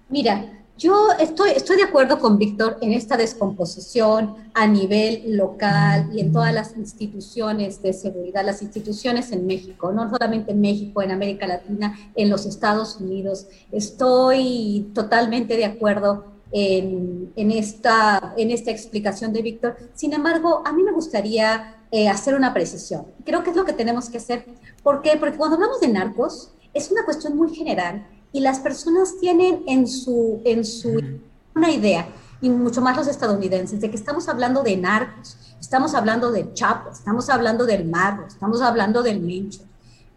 [0.09, 6.21] Mira, yo estoy, estoy de acuerdo con Víctor en esta descomposición a nivel local y
[6.21, 11.11] en todas las instituciones de seguridad, las instituciones en México, no solamente en México, en
[11.11, 13.45] América Latina, en los Estados Unidos.
[13.71, 19.77] Estoy totalmente de acuerdo en, esta, en esta explicación de Víctor.
[19.93, 23.05] Sin embargo, a mí me gustaría eh, hacer una precisión.
[23.23, 24.45] Creo que es lo que tenemos que hacer.
[24.81, 25.15] ¿Por qué?
[25.17, 29.87] Porque cuando hablamos de narcos, es una cuestión muy general y las personas tienen en
[29.87, 31.01] su, en su
[31.55, 32.07] una idea,
[32.41, 36.89] y mucho más los estadounidenses, de que estamos hablando de narcos, estamos hablando de Chapo,
[36.91, 39.61] estamos hablando del Marro, estamos hablando del Mencho.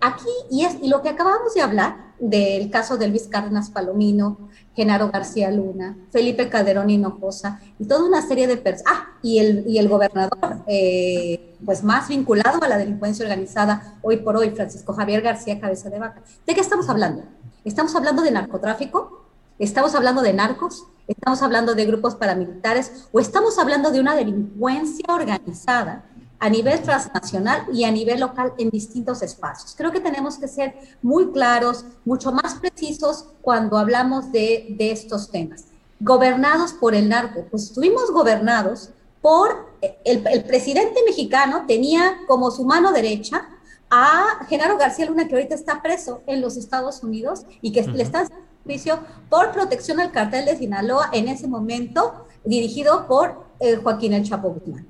[0.01, 4.39] Aquí, y, es, y lo que acabamos de hablar del caso de Luis Cárdenas Palomino,
[4.75, 9.65] Genaro García Luna, Felipe Calderón Hinojosa, y toda una serie de personas, ah, y el,
[9.67, 14.93] y el gobernador, eh, pues más vinculado a la delincuencia organizada hoy por hoy, Francisco
[14.93, 16.23] Javier García Cabeza de Vaca.
[16.47, 17.23] ¿De qué estamos hablando?
[17.65, 19.25] ¿Estamos hablando de narcotráfico?
[19.59, 20.85] ¿Estamos hablando de narcos?
[21.09, 23.07] ¿Estamos hablando de grupos paramilitares?
[23.11, 26.05] ¿O estamos hablando de una delincuencia organizada
[26.39, 29.75] a nivel transnacional y a nivel local en distintos espacios?
[29.75, 35.65] Creo que tenemos que ser muy claros, mucho más precisos cuando hablamos de, estos temas.
[36.01, 38.91] Gobernados por el narco, pues estuvimos gobernados
[39.23, 39.73] por
[40.05, 43.49] el, el presidente mexicano, tenía como su mano derecha
[43.95, 48.03] a Genaro García Luna, que ahorita está preso en los Estados Unidos y que le
[48.03, 53.77] está haciendo juicio por protección al cartel de Sinaloa en ese momento, dirigido por eh,
[53.77, 54.89] Joaquín El Chapo Guzmán.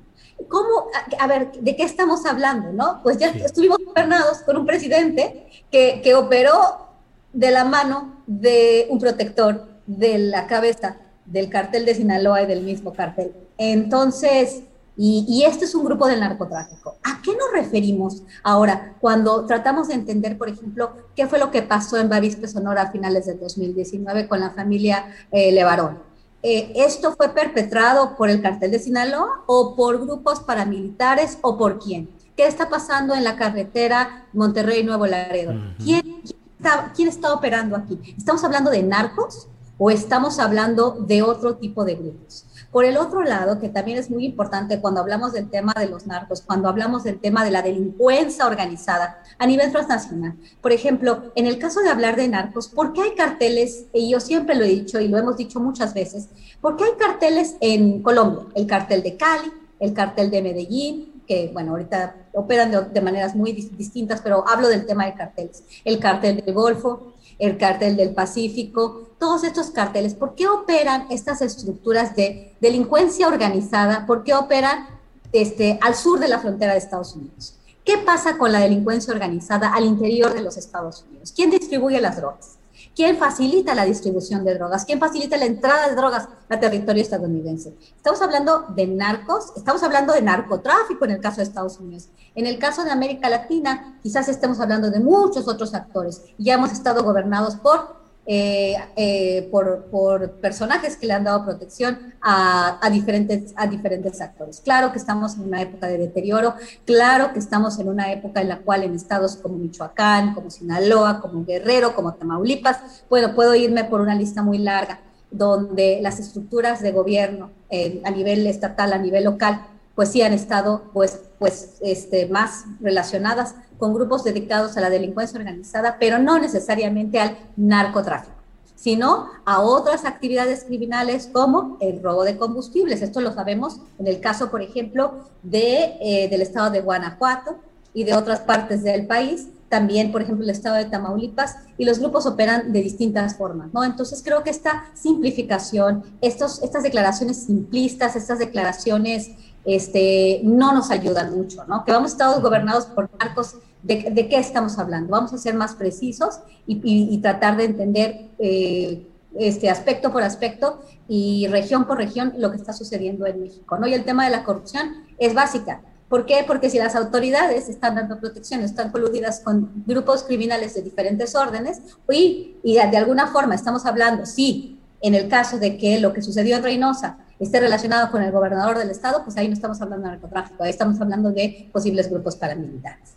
[0.48, 0.86] ¿Cómo,
[1.18, 3.00] a, ver, de qué estamos hablando, no?
[3.02, 6.88] Pues ya estuvimos gobernados con un presidente que, que operó
[7.32, 12.62] de la mano de un protector de la cabeza del cartel de Sinaloa y del
[12.62, 13.34] mismo cartel.
[13.58, 14.62] Entonces,
[14.96, 16.96] Y, este es un grupo del narcotráfico.
[17.02, 21.62] ¿A qué nos referimos ahora cuando tratamos de entender, por ejemplo, qué fue lo que
[21.62, 25.98] pasó en Bavispe, Sonora a finales de 2019 con la familia eh, Levarón?
[26.42, 31.78] Eh, ¿Esto fue perpetrado por el cartel de Sinaloa o por grupos paramilitares o por
[31.78, 32.08] quién?
[32.36, 35.54] ¿Qué está pasando en la carretera Monterrey-Nuevo Laredo?
[35.82, 36.22] ¿Quién,
[36.58, 37.98] está, ¿Quién está operando aquí?
[38.16, 42.44] ¿Estamos hablando de narcos o estamos hablando de otro tipo de grupos?
[42.74, 46.08] Por el otro lado, que también es muy importante cuando hablamos del tema de los
[46.08, 50.34] narcos, cuando hablamos del tema de la delincuencia organizada a nivel transnacional.
[50.60, 53.84] Por ejemplo, en el caso de hablar de narcos, ¿por qué hay carteles?
[53.92, 56.94] Y yo siempre lo he dicho y lo hemos dicho muchas veces, ¿por qué hay
[56.98, 58.46] carteles en Colombia?
[58.56, 63.36] El cartel de Cali, el cartel de Medellín, que bueno, ahorita operan de, de maneras
[63.36, 65.62] muy distintas, pero hablo del tema de carteles.
[65.84, 71.40] El cartel del Golfo, el cartel del Pacífico, todos estos carteles, ¿por qué operan estas
[71.42, 74.06] estructuras de delincuencia organizada?
[74.06, 74.86] ¿Por qué operan
[75.32, 77.56] este, al sur de la frontera de Estados Unidos?
[77.84, 81.32] ¿Qué pasa con la delincuencia organizada al interior de los Estados Unidos?
[81.34, 82.58] ¿Quién distribuye las drogas?
[82.94, 84.84] ¿Quién facilita la distribución de drogas?
[84.84, 87.74] ¿Quién facilita la entrada de drogas al territorio estadounidense?
[87.96, 92.08] Estamos hablando de narcos, estamos hablando de narcotráfico en el caso de Estados Unidos.
[92.36, 96.22] En el caso de América Latina, quizás estemos hablando de muchos otros actores.
[96.38, 102.14] Ya hemos estado gobernados por eh, eh, por, por, personajes que le han dado protección
[102.22, 104.62] a, a, diferentes, a diferentes actores.
[104.64, 106.54] Claro que estamos en una época de deterioro,
[106.86, 111.20] claro que estamos en una época en la cual en estados como Michoacán, como Sinaloa,
[111.20, 116.80] como Guerrero, como Tamaulipas, bueno, puedo irme por una lista muy larga, donde las estructuras
[116.80, 121.76] de gobierno eh, a nivel estatal, a nivel local, pues sí han estado pues, pues,
[121.80, 128.34] este, más relacionadas con grupos dedicados a la delincuencia organizada, pero no necesariamente al narcotráfico,
[128.74, 133.02] sino a otras actividades criminales como el robo de combustibles.
[133.02, 137.56] Esto lo sabemos en el caso, por ejemplo, de, eh, del estado de Guanajuato
[137.92, 141.98] y de otras partes del país, también, por ejemplo, el estado de Tamaulipas, y los
[141.98, 143.82] grupos operan de distintas formas, ¿no?
[143.82, 149.32] Entonces creo que esta simplificación, estos, estas declaraciones simplistas, estas declaraciones
[149.64, 151.84] este, no nos ayudan mucho, ¿no?
[151.84, 155.10] Que vamos estar gobernados por marcos, ¿de, qué estamos hablando?
[155.10, 159.06] Vamos a ser más precisos y, tratar de entender eh,
[159.38, 163.86] este aspecto por aspecto y región por región lo que está sucediendo en México, ¿no?
[163.86, 165.80] Y el tema de la corrupción es básica.
[166.08, 166.44] ¿Por qué?
[166.46, 171.80] Porque si las autoridades están dando protección, están coludidas con grupos criminales de diferentes órdenes
[172.10, 176.56] y, de alguna forma estamos hablando, sí, en el caso de que lo que sucedió
[176.56, 180.12] en Reynosa esté relacionado con el gobernador del estado, pues ahí no estamos hablando de
[180.12, 183.14] narcotráfico, ahí estamos hablando de posibles grupos paramilitares.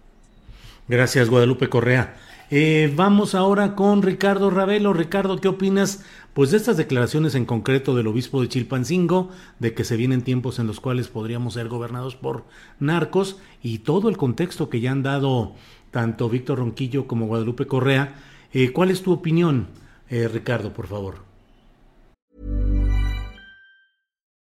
[0.88, 2.16] Gracias, Guadalupe Correa.
[2.50, 4.94] Eh, vamos ahora con Ricardo Ravelo.
[4.94, 9.84] Ricardo, ¿qué opinas pues de estas declaraciones en concreto del obispo de Chilpancingo, de que
[9.84, 12.46] se vienen tiempos en los cuales podríamos ser gobernados por
[12.80, 15.56] narcos y todo el contexto que ya han dado
[15.92, 18.16] tanto Víctor Ronquillo como Guadalupe Correa?
[18.54, 19.68] Eh, ¿Cuál es tu opinión,
[20.10, 21.27] eh, Ricardo, por favor?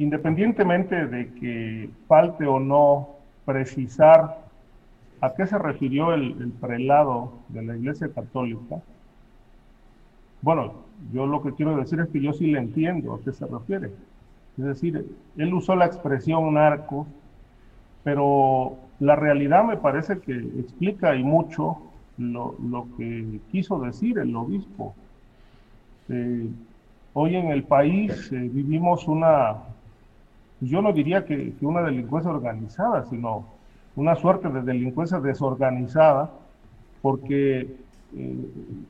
[0.00, 3.10] independientemente de que falte o no
[3.44, 4.38] precisar
[5.20, 8.80] a qué se refirió el, prelado de la Iglesia Católica,
[10.40, 10.72] bueno,
[11.12, 13.90] yo lo que quiero decir es que yo sí le entiendo a qué se refiere.
[14.56, 17.06] Es decir, él usó la expresión narco,
[18.02, 21.76] pero la realidad me parece que explica y mucho
[22.16, 22.56] lo,
[22.96, 24.94] que quiso decir el obispo.
[26.08, 26.48] Eh,
[27.12, 29.56] hoy en el país eh, vivimos una
[30.60, 33.44] yo no diría que, una delincuencia organizada, sino
[33.96, 36.30] una suerte de delincuencia desorganizada,
[37.02, 37.76] porque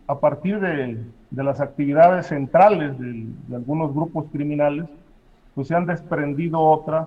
[0.06, 0.98] a partir de,
[1.30, 4.86] las actividades centrales de, algunos grupos criminales,
[5.54, 7.06] pues se han desprendido otras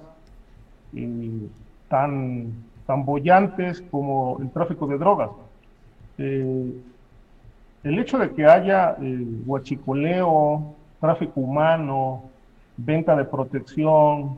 [1.89, 2.53] tan,
[2.85, 5.29] tan bollantes como el tráfico de drogas.
[6.17, 6.79] el
[7.83, 8.95] hecho de que haya
[9.45, 12.23] huachicoleo, tráfico humano,
[12.77, 14.37] venta de protección,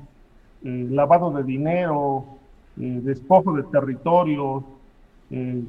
[0.66, 2.26] eh, lavado de dinero,
[2.82, 4.64] eh, despojo de territorios,
[5.30, 5.64] eh,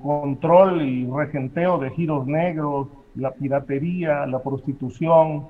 [0.00, 5.48] control y regenteo de giros negros, la piratería, la prostitución,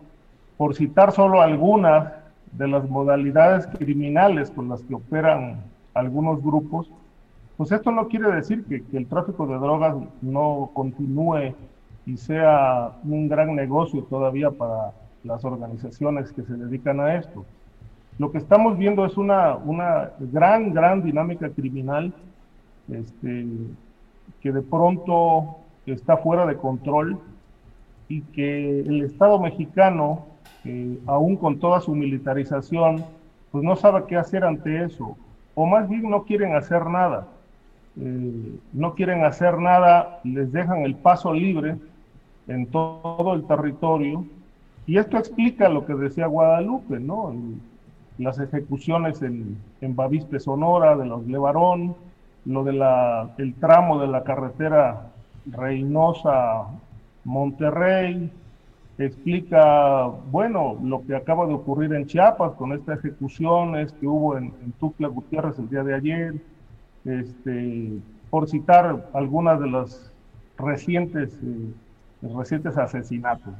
[0.56, 2.12] por citar solo algunas
[2.50, 5.62] de las modalidades criminales con las que operan
[5.94, 6.90] algunos grupos,
[7.56, 11.54] pues esto no quiere decir que el tráfico de drogas no continúe
[12.04, 14.92] y sea un gran negocio todavía para
[15.22, 17.44] las organizaciones que se dedican a esto.
[18.18, 22.12] Lo que estamos viendo es una, una gran, gran dinámica criminal
[22.92, 23.46] este,
[24.40, 27.18] que de pronto está fuera de control
[28.08, 30.26] y que el Estado mexicano,
[30.64, 33.04] eh, aún con toda su militarización,
[33.52, 35.16] pues no sabe qué hacer ante eso,
[35.54, 37.28] o más bien no quieren hacer nada.
[38.00, 41.76] Eh, no quieren hacer nada, les dejan el paso libre
[42.46, 44.24] en todo el territorio
[44.86, 47.34] y esto explica lo que decía Guadalupe, ¿no?
[48.18, 51.96] Las ejecuciones en, en Bavispe, Sonora, de los Levarón,
[52.44, 52.82] lo del
[53.38, 55.10] el tramo de la carretera
[55.46, 58.30] Reynosa-Monterrey,
[58.98, 64.52] explica, bueno, lo que acaba de ocurrir en Chiapas con estas ejecuciones que hubo en,
[64.62, 66.34] en Tuxtla Gutiérrez el día de ayer,
[67.04, 70.10] este, por citar algunas de los
[70.58, 71.72] recientes, eh,
[72.36, 73.54] recientes asesinatos.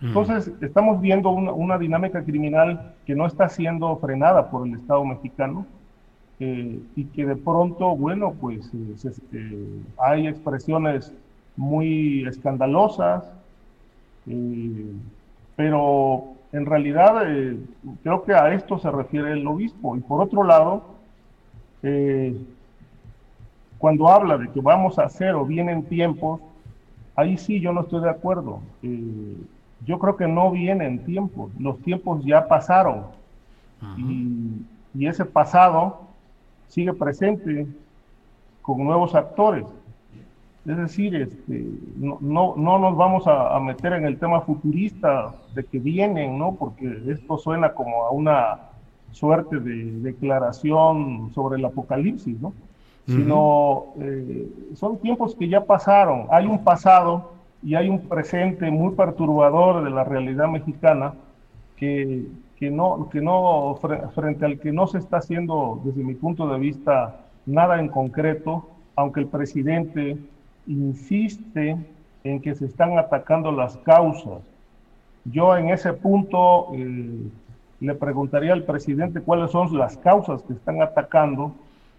[0.00, 5.66] Entonces, estamos viendo una, dinámica criminal que no está siendo frenada por el Estado mexicano
[6.38, 11.12] eh, y que de pronto, bueno, pues eh, eh, hay expresiones
[11.56, 13.24] muy escandalosas,
[15.56, 17.26] pero en realidad
[18.04, 19.96] creo que a esto se refiere el obispo.
[19.96, 20.84] Y por otro lado,
[23.78, 26.40] cuando habla de que vamos a hacer o vienen tiempos,
[27.16, 28.60] ahí sí yo no estoy de acuerdo
[29.84, 33.04] yo creo que no vienen tiempos, los tiempos ya pasaron
[33.96, 36.00] y, ese pasado
[36.66, 37.66] sigue presente
[38.62, 39.64] con nuevos actores.
[40.66, 41.66] Es decir, este,
[41.96, 46.56] no, no, nos vamos a, meter en el tema futurista de que vienen, ¿no?
[46.56, 48.58] Porque esto suena como a una
[49.12, 52.52] suerte de declaración sobre el apocalipsis, ¿no?
[53.06, 56.26] Sino eh, son tiempos que ya pasaron.
[56.30, 61.14] Hay un pasado y hay un presente muy perturbador de la realidad mexicana
[61.76, 63.78] que, que, no, que no,
[64.14, 68.68] frente al que no se está haciendo, desde mi punto de vista, nada en concreto,
[68.96, 70.18] aunque el presidente
[70.66, 71.76] insiste
[72.24, 74.42] en que se están atacando las causas.
[75.24, 77.28] Yo en ese punto eh,
[77.80, 81.52] le preguntaría al presidente cuáles son las causas que están atacando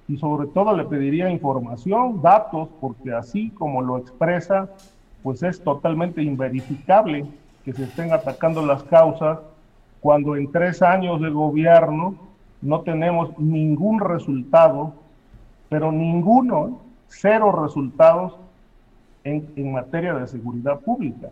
[0.07, 4.69] y sobre todo le pediría información, datos, porque así como lo expresa,
[5.23, 7.25] pues es totalmente inverificable
[7.65, 9.39] que se estén atacando las causas
[9.99, 12.15] cuando en tres años de gobierno
[12.61, 14.93] no tenemos ningún resultado,
[15.69, 18.37] pero ninguno, cero resultados
[19.23, 21.29] en, materia de seguridad pública.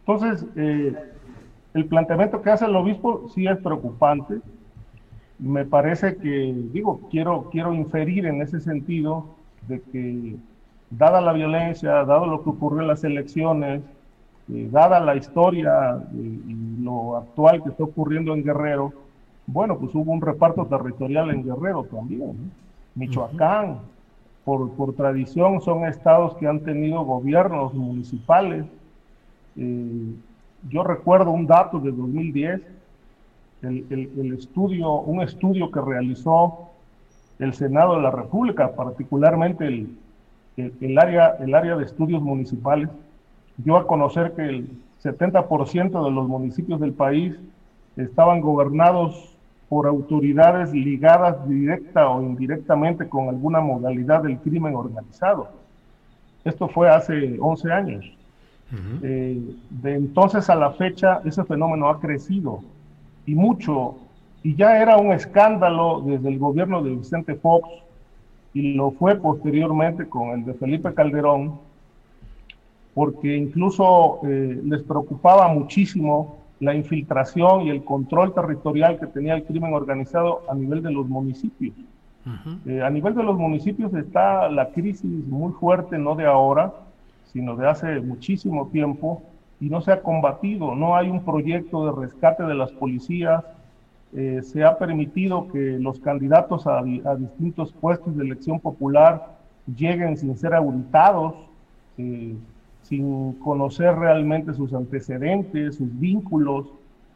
[0.00, 0.94] Entonces, eh,
[1.74, 4.40] el planteamiento que hace el obispo sí es preocupante.
[5.38, 9.26] Me parece que, digo, quiero, quiero inferir en ese sentido
[9.68, 10.36] de que
[10.90, 13.82] dada la violencia, dado lo que ocurrió en las elecciones,
[14.50, 18.92] eh, dada la historia eh, y lo actual que está ocurriendo en Guerrero,
[19.46, 22.50] bueno, pues hubo un reparto territorial en Guerrero también.
[22.94, 23.78] Michoacán,
[24.44, 28.66] por, por, tradición, son estados que han tenido gobiernos municipales.
[29.56, 30.14] Eh,
[30.68, 32.62] yo recuerdo un dato de 2010,
[33.62, 36.70] el, el, el estudio, un estudio que realizó
[37.38, 39.96] el Senado de la República, particularmente el,
[40.58, 42.88] el, área, el área de estudios municipales
[43.56, 44.70] dio a conocer que el
[45.02, 47.34] 70% de los municipios del país
[47.96, 49.36] estaban gobernados
[49.68, 55.48] por autoridades ligadas directa o indirectamente con alguna modalidad del crimen organizado.
[56.44, 58.12] Esto fue hace 11 años.
[59.02, 59.40] Eh,
[59.70, 62.60] de entonces a la fecha ese fenómeno ha crecido
[63.24, 63.96] y mucho,
[64.42, 67.66] y ya era un escándalo desde el gobierno de Vicente Fox
[68.58, 71.60] y lo fue posteriormente con el de Felipe Calderón,
[72.92, 79.44] porque incluso eh, les preocupaba muchísimo la infiltración y el control territorial que tenía el
[79.44, 81.72] crimen organizado a nivel de los municipios.
[82.66, 86.74] Eh, a nivel de los municipios está la crisis muy fuerte, no de ahora,
[87.32, 89.22] sino de hace muchísimo tiempo
[89.60, 90.74] y no se ha combatido.
[90.74, 93.44] No hay un proyecto de rescate de las policías.
[94.14, 99.38] Eh, se ha permitido que los candidatos a, distintos puestos de elección popular
[99.76, 101.34] lleguen sin ser auditados,
[101.98, 102.34] eh,
[102.82, 106.68] sin conocer realmente sus antecedentes, sus vínculos,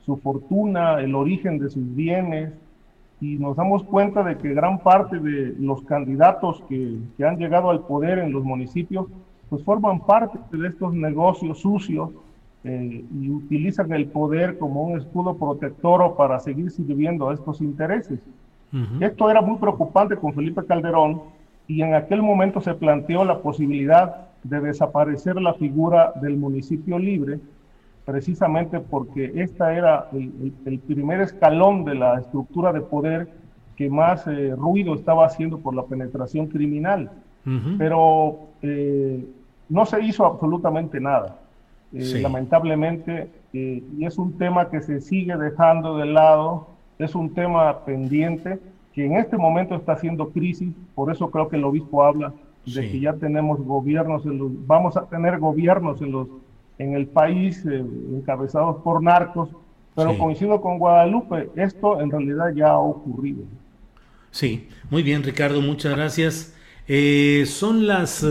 [0.04, 2.52] su fortuna, el origen de sus bienes.
[3.22, 7.70] Y nos damos cuenta de que gran parte de los candidatos que, que han llegado
[7.70, 9.06] al poder en los municipios,
[9.48, 12.10] pues forman parte de estos negocios sucios
[12.64, 18.20] eh, y utilizan el poder como un escudo protector para seguir sirviendo a estos intereses.
[19.00, 21.20] Esto era muy preocupante con Felipe Calderón
[21.66, 27.38] y en aquel momento se planteó la posibilidad de desaparecer la figura del municipio libre,
[28.06, 33.28] precisamente porque esta era el, primer escalón de la estructura de poder
[33.76, 37.10] que más eh, ruido estaba haciendo por la penetración criminal.
[37.76, 39.26] Pero eh,
[39.68, 41.41] no se hizo absolutamente nada.
[41.94, 46.68] Eh, lamentablemente, eh, y es un tema que se sigue dejando de lado,
[46.98, 48.58] es un tema pendiente
[48.94, 52.32] que en este momento está haciendo crisis, por eso creo que el obispo habla
[52.64, 56.28] de que ya tenemos gobiernos, en los, vamos a tener gobiernos en, los,
[56.78, 57.84] en el país eh,
[58.14, 59.50] encabezados por narcos,
[59.94, 63.42] pero coincido con Guadalupe, esto en realidad ya ha ocurrido.
[64.30, 66.56] Sí, muy bien Ricardo, muchas gracias.
[66.86, 68.24] Son las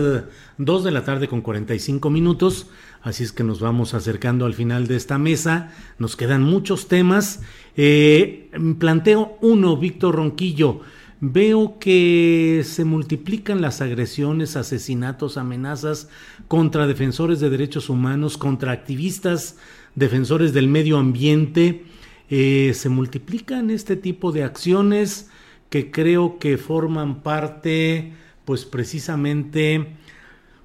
[0.58, 2.68] 2 de la tarde con 45 minutos.
[3.02, 5.72] Así es que nos vamos acercando al final de esta mesa.
[5.98, 7.40] Nos quedan muchos temas.
[7.76, 10.80] Eh, planteo uno, Víctor Ronquillo.
[11.20, 16.08] Veo que se multiplican las agresiones, asesinatos, amenazas
[16.48, 19.56] contra defensores de derechos humanos, contra activistas,
[19.94, 21.84] defensores del medio ambiente.
[22.30, 25.28] Eh, se multiplican este tipo de acciones
[25.70, 28.12] que creo que forman parte,
[28.44, 29.94] pues precisamente,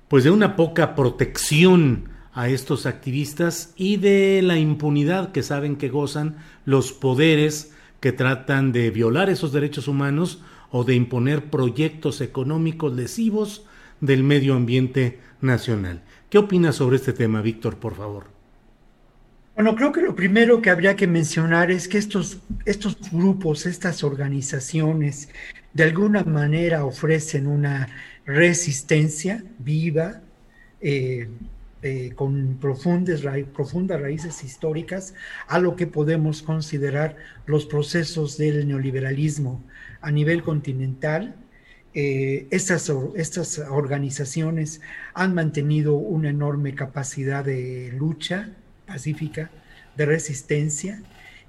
[0.08, 5.90] pues de una poca protección a estos activistas y de la impunidad que saben que
[5.90, 12.94] gozan los poderes que tratan de violar esos derechos humanos o de imponer proyectos económicos
[12.94, 13.66] lesivos
[14.02, 16.04] del medio ambiente nacional.
[16.30, 18.38] ¿Qué opinas sobre este tema, Víctor, por favor?
[19.56, 24.04] Bueno, creo que lo primero que habría que mencionar es que estos, estos grupos, estas
[24.04, 25.30] organizaciones,
[25.74, 27.88] de alguna manera ofrecen una
[28.26, 30.22] resistencia viva,
[30.82, 31.28] eh,
[31.84, 33.22] eh, con profundas,
[33.54, 35.14] profundas raíces históricas
[35.48, 37.16] a lo que podemos considerar
[37.46, 39.64] los procesos del neoliberalismo
[40.02, 41.36] a nivel continental.
[41.94, 44.82] Eh, estas, estas organizaciones
[45.14, 48.50] han mantenido una enorme capacidad de lucha
[48.88, 49.52] pacífica,
[49.96, 51.02] de resistencia,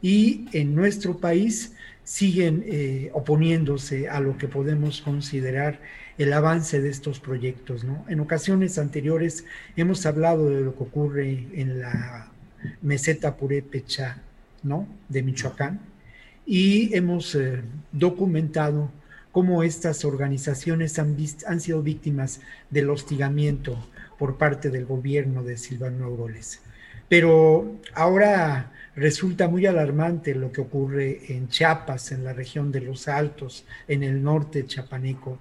[0.02, 1.72] y en nuestro país
[2.08, 5.78] siguen eh, oponiéndose a lo que podemos considerar
[6.16, 7.84] el avance de estos proyectos.
[7.84, 8.02] ¿no?
[8.08, 9.44] En ocasiones anteriores
[9.76, 12.32] hemos hablado de lo que ocurre en la
[12.80, 14.22] meseta purépecha
[14.62, 14.88] ¿no?
[15.10, 15.80] de Michoacán
[16.46, 17.60] y hemos eh,
[17.92, 18.90] documentado
[19.30, 21.14] cómo estas organizaciones han,
[21.46, 22.40] han, sido víctimas
[22.70, 23.86] del hostigamiento
[24.18, 26.62] por parte del gobierno de Silvano Auroles.
[27.08, 33.08] Pero ahora resulta muy alarmante lo que ocurre en Chiapas, en la región de los
[33.08, 35.38] Altos, en el norte chapaneco,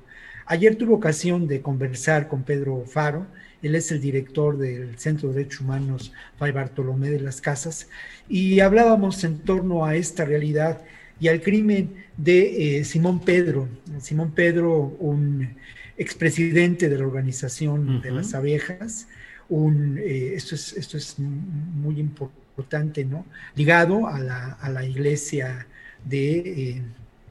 [0.50, 3.28] Ayer tuve ocasión de conversar con Pedro Faro,
[3.62, 7.90] él es el director del Centro de Derechos Humanos Fray Bartolomé de las Casas,
[8.30, 10.84] y hablábamos en torno a esta realidad
[11.20, 13.68] y al crimen de eh, Simón Pedro.
[14.00, 15.50] Simón Pedro, un
[15.98, 19.10] expresidente de la organización de las abejas,
[19.50, 23.26] un, eh, esto, es, esto es muy importante, ¿no?
[23.56, 25.68] Ligado a la, iglesia
[26.04, 26.82] de eh,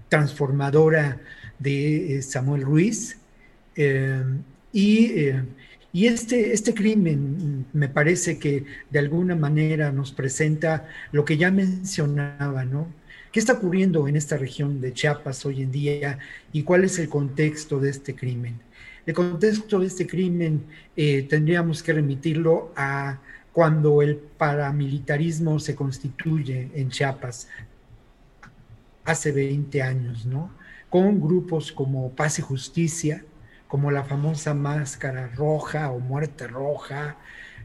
[0.09, 1.21] transformadora
[1.59, 3.19] de eh, Samuel Ruiz.
[3.77, 4.23] Eh,
[4.73, 11.51] y, este, este crimen me parece que de alguna manera nos presenta lo que ya
[11.51, 12.87] mencionaba, ¿no?
[13.33, 16.19] ¿Qué está ocurriendo en esta región de Chiapas hoy en día
[16.53, 18.66] y cuál es el contexto de este crimen?
[19.07, 23.19] El contexto de este crimen tendríamos que remitirlo a
[23.53, 27.49] cuando el paramilitarismo se constituye en Chiapas
[29.05, 30.51] hace 20 años, ¿no?
[30.91, 33.25] con grupos como Paz y Justicia,
[33.69, 37.17] como la famosa Máscara Roja o Muerte Roja,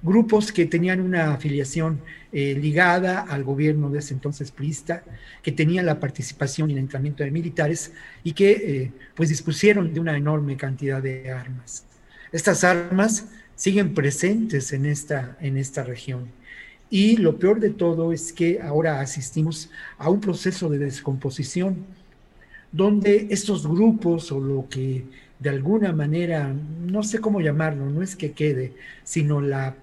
[0.02, 5.04] grupos que tenían una afiliación eh, ligada al gobierno de ese entonces prista,
[5.44, 7.92] que tenían la participación y el entrenamiento de militares
[8.24, 11.86] y que eh, pues dispusieron de una enorme cantidad de armas.
[12.32, 16.30] Estas armas siguen presentes en esta, en esta región.
[16.90, 21.86] Y lo peor de todo es que ahora asistimos a un proceso de descomposición
[22.72, 25.06] donde estos grupos o lo que
[25.40, 26.54] de alguna manera,
[26.86, 28.74] no sé cómo llamarlo, no es que quede,
[29.04, 29.76] sino la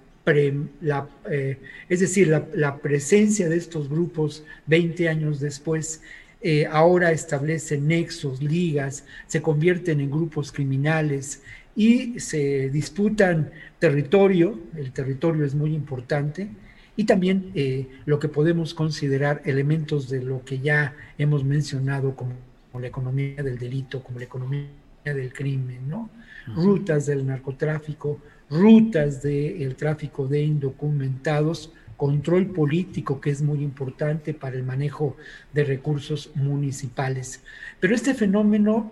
[0.81, 1.59] la, eh,
[1.89, 6.03] es decir, la, presencia de estos grupos 20 años después
[6.41, 11.43] eh, ahora establece nexos, ligas, se convierten en grupos criminales
[11.75, 16.49] y se disputan territorio, el territorio es muy importante,
[16.97, 22.33] y también eh, lo que podemos considerar elementos de lo que ya hemos mencionado como,
[22.81, 24.69] la economía del delito, como la economía
[25.05, 26.11] del crimen, ¿no?
[26.55, 28.21] Rutas del narcotráfico,
[28.51, 35.17] rutas del tráfico de indocumentados, control político que es muy importante para el manejo
[35.53, 37.43] de recursos municipales.
[37.81, 38.91] Pero este fenómeno,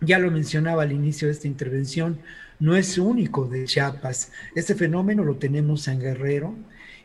[0.00, 2.18] ya lo mencionaba al inicio de esta intervención,
[2.58, 4.32] no es único de Chiapas.
[4.54, 6.54] Este fenómeno lo tenemos en Guerrero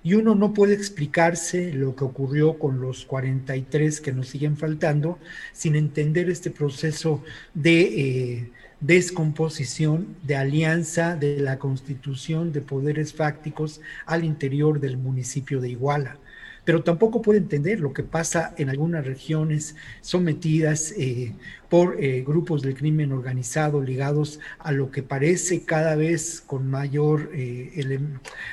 [0.03, 5.19] y uno no puede explicarse lo que ocurrió con los 43 que nos siguen faltando
[5.53, 7.23] sin entender este proceso
[7.53, 7.81] de...
[7.81, 15.69] Eh, descomposición de alianza de la constitución de poderes fácticos al interior del municipio de
[15.69, 16.17] Iguala.
[16.65, 21.33] Pero tampoco puede entender lo que pasa en algunas regiones sometidas eh,
[21.67, 27.31] por eh, grupos del crimen organizado ligados a lo que parece cada vez con mayor,
[27.33, 27.99] eh,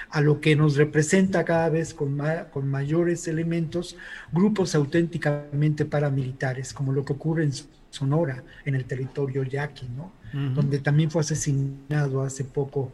[0.08, 2.18] a lo que nos representa cada vez con,
[2.52, 3.96] con mayores elementos,
[4.32, 7.52] grupos auténticamente paramilitares, como lo que ocurre en
[7.96, 10.12] Sonora, en el territorio yaqui, ¿no?
[10.54, 12.92] Donde también fue asesinado hace poco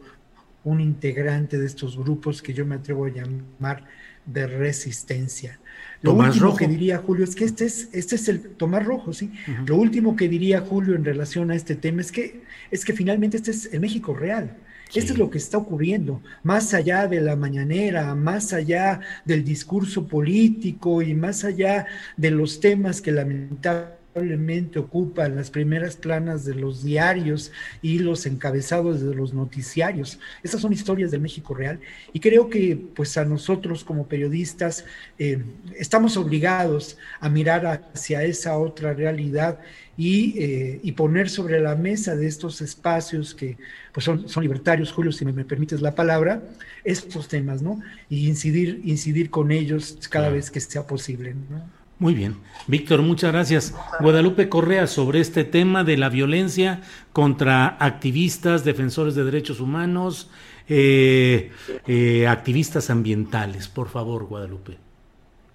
[0.63, 3.85] un integrante de estos grupos que yo me atrevo a llamar
[4.25, 5.59] de resistencia.
[6.01, 9.31] Lo último que diría Julio es que este es, este es el Tomás Rojo, sí.
[9.65, 13.37] Lo último que diría Julio en relación a este tema es que, es que finalmente
[13.37, 14.55] este es el México real.
[14.93, 20.07] Esto es lo que está ocurriendo, más allá de la mañanera, más allá del discurso
[20.07, 26.53] político y más allá de los temas que lamentablemente probablemente ocupan las primeras planas de
[26.53, 27.51] los diarios
[27.81, 30.19] y los encabezados de los noticiarios.
[30.43, 31.79] Estas son historias del México real
[32.13, 34.85] y creo que pues a nosotros como periodistas
[35.17, 35.41] eh,
[35.77, 39.59] estamos obligados a mirar hacia esa otra realidad
[39.97, 43.57] y, eh, y, poner sobre la mesa de estos espacios que
[43.91, 46.41] pues son, son libertarios, Julio, si me, permites la palabra,
[46.83, 47.79] estos temas, ¿no?
[48.09, 51.82] Y incidir, incidir con ellos cada vez que sea posible, ¿no?
[51.99, 52.37] Muy bien.
[52.67, 53.73] Víctor, muchas gracias.
[53.99, 56.81] Guadalupe Correa, sobre este tema de la violencia
[57.11, 60.29] contra activistas, defensores de derechos humanos,
[60.67, 61.51] eh,
[61.87, 63.67] eh, activistas ambientales.
[63.67, 64.77] Por favor, Guadalupe.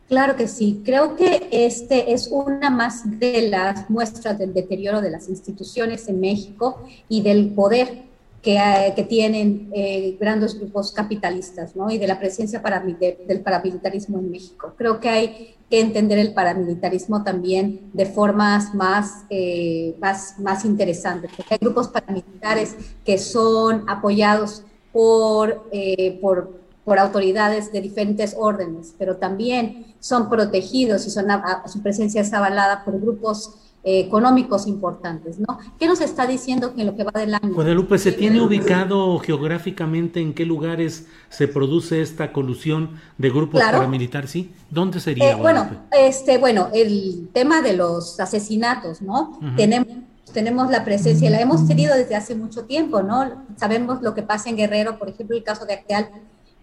[0.08, 0.82] Claro que sí.
[0.84, 6.20] Creo que este es una más de las muestras del deterioro de las instituciones en
[6.20, 8.07] México y del poder
[8.42, 9.70] que, eh, que tienen
[10.18, 11.90] grandes grupos capitalistas, ¿no?
[11.90, 14.74] Y de la presencia del paramilitarismo en México.
[14.76, 21.30] Creo que hay que entender el paramilitarismo también de formas más, eh, más, más interesantes,
[21.36, 22.74] porque hay grupos paramilitares
[23.04, 31.06] que son apoyados por, eh, por, por autoridades de diferentes órdenes, pero también son protegidos
[31.06, 35.58] y su presencia es avalada por grupos económicos importantes, ¿no?
[35.78, 37.54] ¿Qué nos está diciendo que en lo que va del año?
[37.54, 44.30] Guadalupe, ¿se tiene ubicado geográficamente en qué lugares se produce esta colusión de grupos paramilitares?
[44.30, 44.52] ¿Sí?
[44.70, 45.30] ¿Dónde sería?
[45.30, 49.38] Eh, bueno, este, bueno, el tema de los asesinatos, ¿no?
[49.56, 49.88] Tenemos
[50.32, 53.44] tenemos la presencia, la hemos tenido desde hace mucho tiempo, ¿no?
[53.56, 56.10] Sabemos lo que pasa en Guerrero, por ejemplo, el caso de Acteal,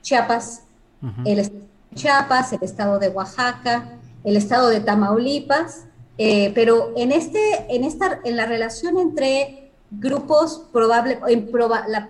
[0.01, 0.63] Chiapas,
[1.25, 1.51] el
[1.93, 5.85] Chiapas, el estado de Oaxaca, el estado de Tamaulipas,
[6.17, 7.39] eh, pero en, este,
[7.69, 12.09] en, esta, en la relación entre grupos, probable, en la,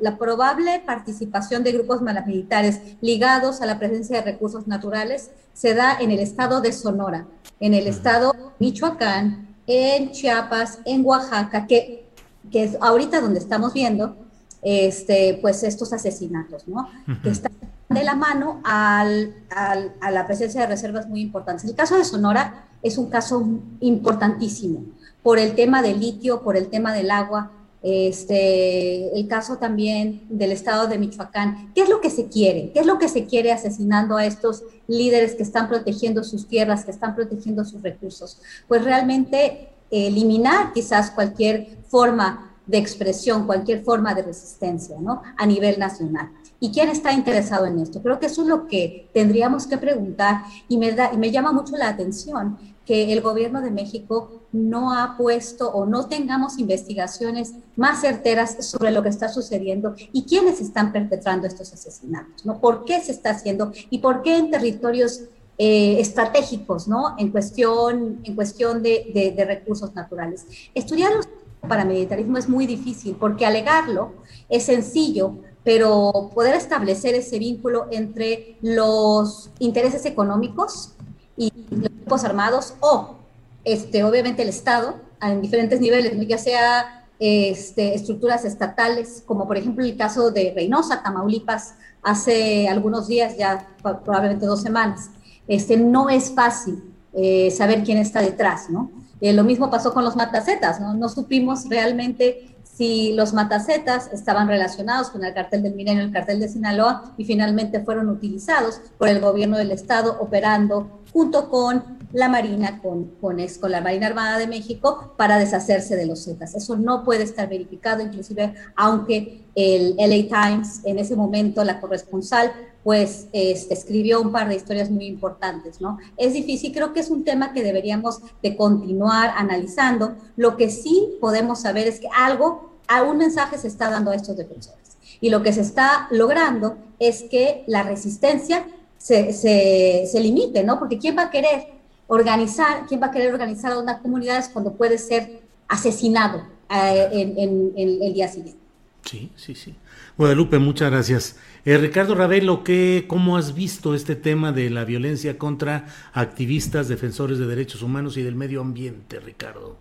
[0.00, 5.98] la, probable participación de grupos paramilitares ligados a la presencia de recursos naturales se da
[6.00, 7.26] en el estado de Sonora,
[7.60, 12.08] en el estado de Michoacán, en Chiapas, en Oaxaca, que,
[12.50, 14.16] que es ahorita donde estamos viendo
[14.62, 16.88] este, pues estos asesinatos, ¿no?
[17.22, 17.52] Que están
[17.88, 21.64] de la mano al, al, a la presencia de reservas muy importantes.
[21.64, 23.46] El caso de Sonora es un caso
[23.80, 24.84] importantísimo
[25.22, 27.52] por el tema del litio, por el tema del agua,
[27.82, 31.72] este, el caso también del estado de Michoacán.
[31.74, 32.70] ¿Qué es lo que se quiere?
[32.72, 36.84] ¿Qué es lo que se quiere asesinando a estos líderes que están protegiendo sus tierras,
[36.84, 38.38] que están protegiendo sus recursos?
[38.68, 45.22] Pues realmente eliminar quizás cualquier forma de expresión, cualquier forma de resistencia, ¿no?
[45.36, 46.30] A nivel nacional.
[46.60, 48.00] ¿Y quién está interesado en esto?
[48.00, 51.50] Creo que eso es lo que tendríamos que preguntar y me, da, y me llama
[51.52, 52.56] mucho la atención
[52.86, 58.90] que el gobierno de México no ha puesto o no tengamos investigaciones más certeras sobre
[58.90, 62.60] lo que está sucediendo y quiénes están perpetrando estos asesinatos, ¿no?
[62.60, 65.22] ¿Por qué se está haciendo y por qué en territorios
[65.58, 67.14] eh, estratégicos, ¿no?
[67.18, 70.46] En cuestión, en cuestión de, de, recursos naturales.
[70.74, 71.28] Estudiar los
[71.68, 74.12] paramilitarismo es muy difícil, porque alegarlo
[74.48, 80.94] es sencillo, pero poder establecer ese vínculo entre los intereses económicos
[81.36, 83.16] y los grupos armados o,
[83.64, 89.84] este, obviamente, el Estado en diferentes niveles, ya sea este, estructuras estatales, como por ejemplo
[89.84, 95.10] el caso de Reynosa, Tamaulipas, hace algunos días, ya probablemente dos semanas.
[95.46, 98.90] Este, no es fácil eh, saber quién está detrás, ¿no?
[99.20, 100.94] Eh, lo mismo pasó con los matacetas, ¿no?
[100.94, 106.40] No supimos realmente si los matacetas estaban relacionados con el cartel del Milenio, el cartel
[106.40, 112.28] de Sinaloa, y finalmente fueron utilizados por el gobierno del estado operando junto con la
[112.28, 116.54] Marina, con, con, con la Marina Armada de México, para deshacerse de los Zetas.
[116.54, 122.52] Eso no puede estar verificado, inclusive aunque el LA Times en ese momento, la corresponsal,
[122.84, 125.98] pues este, escribió un par de historias muy importantes, ¿no?
[126.16, 130.16] Es difícil, creo que es un tema que deberíamos de continuar analizando.
[130.36, 134.36] Lo que sí podemos saber es que algo, algún mensaje se está dando a estos
[134.36, 134.96] defensores.
[135.20, 138.66] Y lo que se está logrando es que la resistencia
[138.98, 140.78] se, se, se limite, ¿no?
[140.78, 141.68] Porque ¿quién va a querer
[142.08, 147.38] organizar, quién va a querer organizar a unas comunidades cuando puede ser asesinado eh, en,
[147.76, 148.60] en, el día siguiente?
[149.04, 149.74] Sí, sí, sí.
[150.16, 151.36] Guadalupe, muchas gracias.
[151.64, 157.38] Eh, Ricardo Ravelo, ¿qué, ¿cómo has visto este tema de la violencia contra activistas, defensores
[157.38, 159.76] de derechos humanos y del medio ambiente, Ricardo?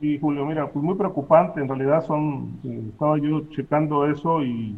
[0.00, 1.60] Sí, Julio, mira, pues muy preocupante.
[1.60, 4.76] En realidad son, eh, estaba yo checando eso y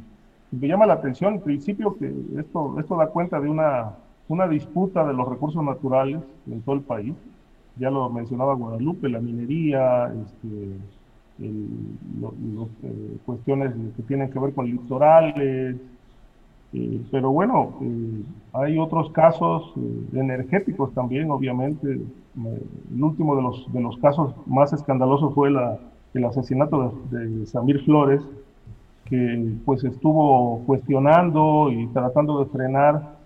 [0.51, 3.93] me llama la atención, en principio, que esto, esto da cuenta de una,
[4.29, 7.15] una disputa de los recursos naturales en todo el país.
[7.77, 10.77] Ya lo mencionaba Guadalupe, la minería, este,
[12.21, 15.77] los, eh, cuestiones que tienen que ver con litorales,
[16.73, 18.23] eh, pero bueno, eh,
[18.53, 19.73] hay otros casos
[20.13, 22.01] energéticos también, obviamente.
[22.35, 25.79] el último de los, de los casos más escandalosos fue la,
[26.15, 28.23] el asesinato de, Samir Flores,
[29.07, 33.17] que pues estuvo cuestionando y tratando de frenar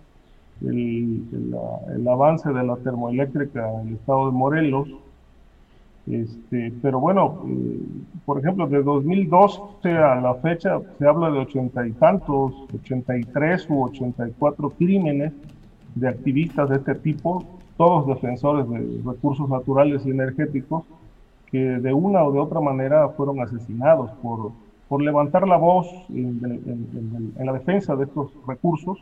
[0.62, 1.23] el,
[1.95, 4.89] el avance de la termoeléctrica en el estado de Morelos
[6.07, 7.81] este, pero bueno, eh,
[8.25, 13.83] por ejemplo, de 2012 a la fecha se habla de ochenta y tantos, 83 u
[13.85, 15.33] 84 crímenes
[15.97, 17.45] de activistas de este tipo,
[17.77, 20.85] todos defensores de recursos naturales y energéticos,
[21.51, 24.53] que de una o de otra manera fueron asesinados por,
[24.89, 28.99] por levantar la voz en, la defensa de estos recursos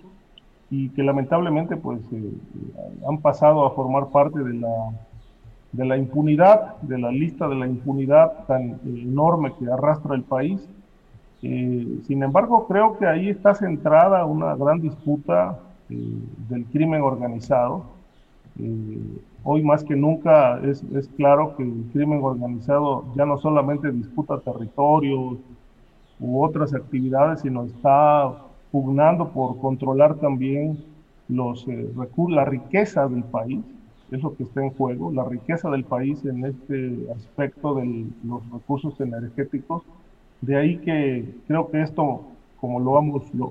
[0.70, 2.32] y que lamentablemente pues eh,
[3.08, 4.90] han pasado a formar parte de la
[5.76, 10.68] de la impunidad, de la lista de la impunidad tan enorme que arrastra el país.
[11.42, 15.58] Eh, sin embargo, creo que ahí está centrada una gran disputa
[15.90, 15.96] eh,
[16.48, 17.86] del crimen organizado.
[18.60, 23.90] Eh, hoy más que nunca es, es, claro que el crimen organizado ya no solamente
[23.90, 25.38] disputa territorios
[26.20, 28.32] u otras actividades, sino está
[28.70, 30.78] pugnando por controlar también
[31.28, 31.66] los,
[32.28, 33.60] la riqueza del país
[34.10, 38.48] es lo que está en juego, la riqueza del país en este aspecto de los
[38.50, 39.82] recursos energéticos.
[40.40, 42.22] De ahí que creo que esto,
[42.60, 43.00] como lo,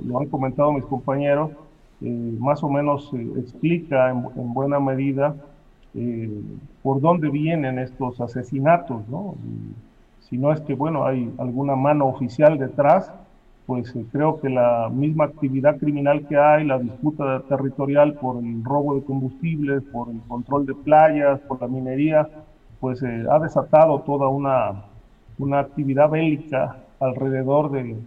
[0.06, 1.52] lo, han comentado mis compañeros,
[2.02, 5.36] eh, más o menos explica en, buena medida
[5.96, 6.42] eh,
[6.82, 9.36] por dónde vienen estos asesinatos, ¿no?
[10.34, 13.12] si no es que, bueno, hay alguna mano oficial detrás,
[13.66, 18.64] pues eh, creo que la misma actividad criminal que hay, la disputa territorial por el
[18.64, 22.28] robo de combustibles, por el control de playas, por la minería,
[22.80, 24.84] pues eh, ha desatado toda una,
[25.38, 27.98] una actividad bélica alrededor de,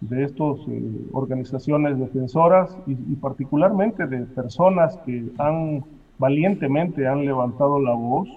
[0.00, 5.84] de estas eh, organizaciones defensoras y, y, particularmente de personas que han
[6.18, 8.28] valientemente han levantado la voz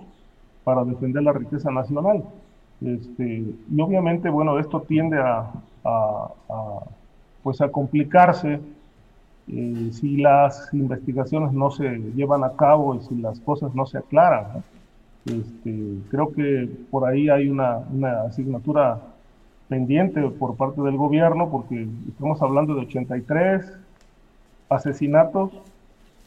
[0.64, 2.24] para defender la riqueza nacional.
[2.82, 5.52] Este, y obviamente, bueno, esto tiende a,
[5.84, 6.30] a,
[7.44, 8.60] pues a complicarse
[9.48, 13.98] eh, si las investigaciones no se llevan a cabo y si las cosas no se
[13.98, 14.64] aclaran.
[15.26, 17.84] Este, creo que por ahí hay una,
[18.28, 19.02] asignatura
[19.68, 23.66] pendiente por parte del gobierno porque estamos hablando de 83
[24.70, 25.52] asesinatos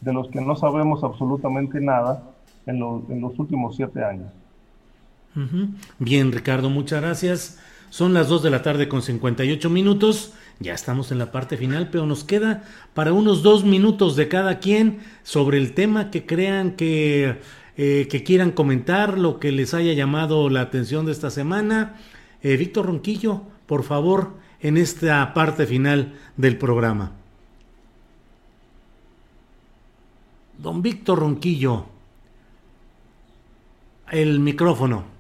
[0.01, 2.23] de los que no sabemos absolutamente nada
[2.67, 4.31] en los últimos siete años.
[5.99, 7.59] Bien, Ricardo, muchas gracias.
[7.93, 10.33] Son las 2 de la tarde con 58 minutos.
[10.61, 12.65] Ya estamos en la parte final, pero nos queda
[12.95, 17.39] para unos dos minutos de cada quien sobre el tema que crean que,
[17.77, 21.97] eh, que quieran comentar, lo que les haya llamado la atención de esta semana.
[22.43, 27.13] Eh, Víctor Ronquillo, por favor, en esta parte final del programa.
[30.57, 31.85] Don Víctor Ronquillo,
[34.11, 35.12] el micrófono.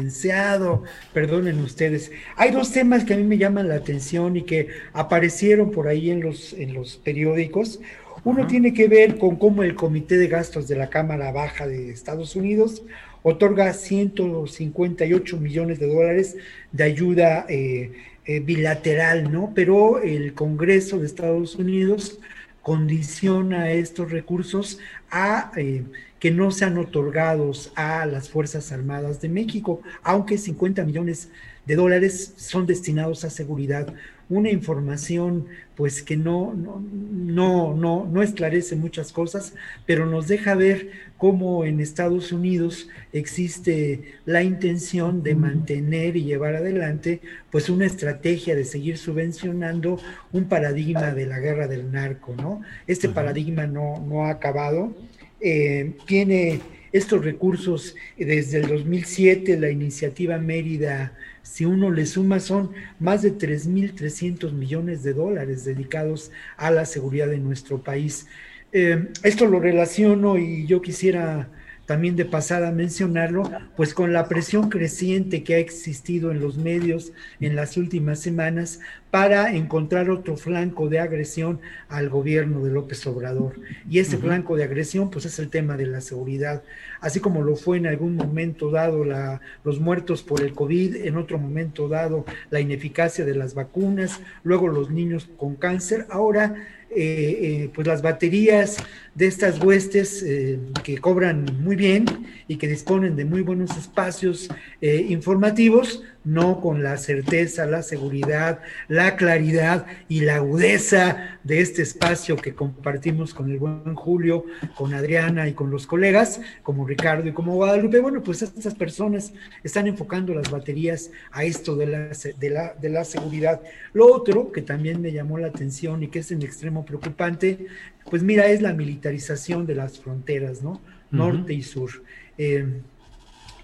[0.00, 0.82] Licenciado,
[1.12, 2.10] perdonen ustedes.
[2.36, 6.10] Hay dos temas que a mí me llaman la atención y que aparecieron por ahí
[6.10, 7.80] en los, en los periódicos.
[8.24, 11.90] Uno tiene que ver con cómo el Comité de Gastos de la Cámara Baja de
[11.90, 12.82] Estados Unidos
[13.22, 16.36] otorga 158 millones de dólares
[16.72, 17.92] de ayuda eh,
[18.24, 19.52] eh, bilateral, ¿no?
[19.54, 22.18] Pero el Congreso de Estados Unidos
[22.62, 24.78] condiciona estos recursos
[25.10, 25.84] a eh,
[26.18, 31.30] que no sean otorgados a las Fuerzas Armadas de México, aunque 50 millones
[31.70, 33.94] de dólares son destinados a seguridad.
[34.28, 35.46] Una información
[35.76, 39.54] pues que no, no, no, no, no esclarece muchas cosas,
[39.86, 46.56] pero nos deja ver cómo en Estados Unidos existe la intención de mantener y llevar
[46.56, 47.20] adelante
[47.52, 50.00] pues una estrategia de seguir subvencionando
[50.32, 52.62] un paradigma de la guerra del narco, ¿no?
[52.88, 54.92] Este paradigma no, no ha acabado,
[55.40, 56.60] eh, tiene
[56.90, 61.12] estos recursos desde el 2007, la iniciativa Mérida
[61.50, 62.70] si uno le suma, son
[63.00, 68.28] más de 3.300 millones de dólares dedicados a la seguridad de nuestro país.
[68.72, 71.48] Eh, esto lo relaciono y yo quisiera
[71.90, 77.12] también de pasada mencionarlo, pues con la presión creciente que ha existido en los medios
[77.40, 78.78] en las últimas semanas
[79.10, 83.54] para encontrar otro flanco de agresión al gobierno de López Obrador.
[83.90, 86.62] Y ese flanco de agresión, pues es el tema de la seguridad,
[87.00, 91.16] así como lo fue en algún momento dado la, los muertos por el COVID, en
[91.16, 96.54] otro momento dado la ineficacia de las vacunas, luego los niños con cáncer, ahora
[96.92, 98.76] eh, eh, pues las baterías
[99.14, 102.04] de estas huestes eh, que cobran muy bien
[102.48, 104.48] y que disponen de muy buenos espacios
[104.80, 112.36] informativos, no con la certeza, la seguridad, la claridad y la agudeza de este espacio
[112.36, 114.44] que compartimos con el buen Julio,
[114.76, 118.00] con Adriana y con los colegas, como Ricardo y como Guadalupe.
[118.00, 119.32] Bueno, pues estas personas
[119.64, 123.60] están enfocando las baterías a esto de la, de la, de la seguridad.
[123.92, 127.66] Lo otro que también me llamó la atención y que es en extremo preocupante,
[128.10, 130.80] pues mira, es la militarización de las fronteras, ¿no?
[131.10, 131.90] Norte y sur.
[132.38, 132.80] Eh,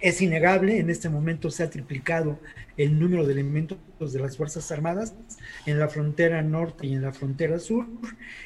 [0.09, 2.39] es innegable, en este momento se ha triplicado
[2.77, 3.79] el número de elementos
[4.13, 5.15] de las Fuerzas Armadas
[5.65, 7.87] en la frontera norte y en la frontera sur.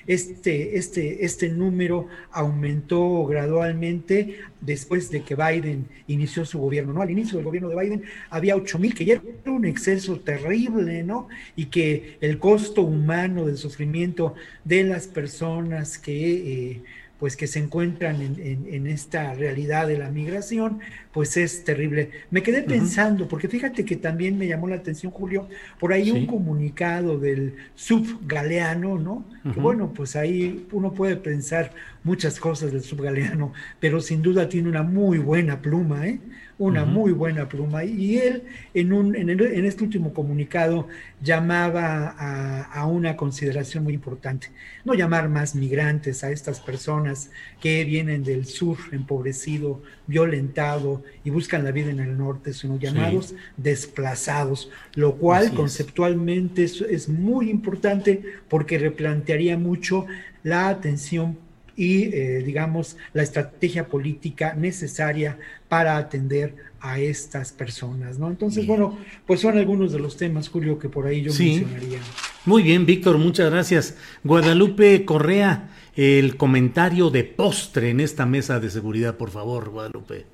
[0.07, 6.95] Este, este, este número aumentó gradualmente después de que Biden inició su gobierno.
[6.95, 7.03] ¿no?
[7.03, 11.03] Al inicio del gobierno de Biden había 8 mil, que ya era un exceso terrible,
[11.03, 11.29] ¿no?
[11.57, 14.35] Y que el costo humano del sufrimiento
[14.65, 16.71] de las personas que...
[16.71, 16.83] Eh,
[17.21, 20.81] pues que se encuentran en, esta realidad de la migración,
[21.13, 22.11] pues es terrible.
[22.31, 25.47] Me quedé pensando, porque fíjate que también me llamó la atención, Julio,
[25.79, 29.25] por ahí un comunicado del subgaleano, ¿no?
[29.53, 34.69] Que bueno, pues ahí uno puede pensar muchas cosas del subgaleano, pero sin duda tiene
[34.69, 36.19] una muy buena pluma, ¿eh?
[36.61, 37.85] una muy buena pluma.
[37.85, 38.43] Y él,
[38.75, 40.89] en, un, en, en este último comunicado,
[41.23, 44.49] llamaba a, una consideración muy importante.
[44.85, 47.31] No llamar más migrantes a estas personas
[47.63, 53.35] que vienen del sur empobrecido, violentado y buscan la vida en el norte, sino llamados
[53.57, 60.07] desplazados, lo cual conceptualmente es, es muy importante porque replantearía mucho
[60.43, 61.39] la atención
[61.81, 68.29] y, eh, digamos, la estrategia política necesaria para atender a estas personas, ¿no?
[68.29, 72.01] Entonces, bueno, pues son algunos de los temas, Julio, que por ahí yo mencionaría.
[72.45, 73.97] Muy bien, Víctor, muchas gracias.
[74.25, 80.27] Guadalupe Correa, el comentario de postre en esta mesa de seguridad, por favor, Guadalupe.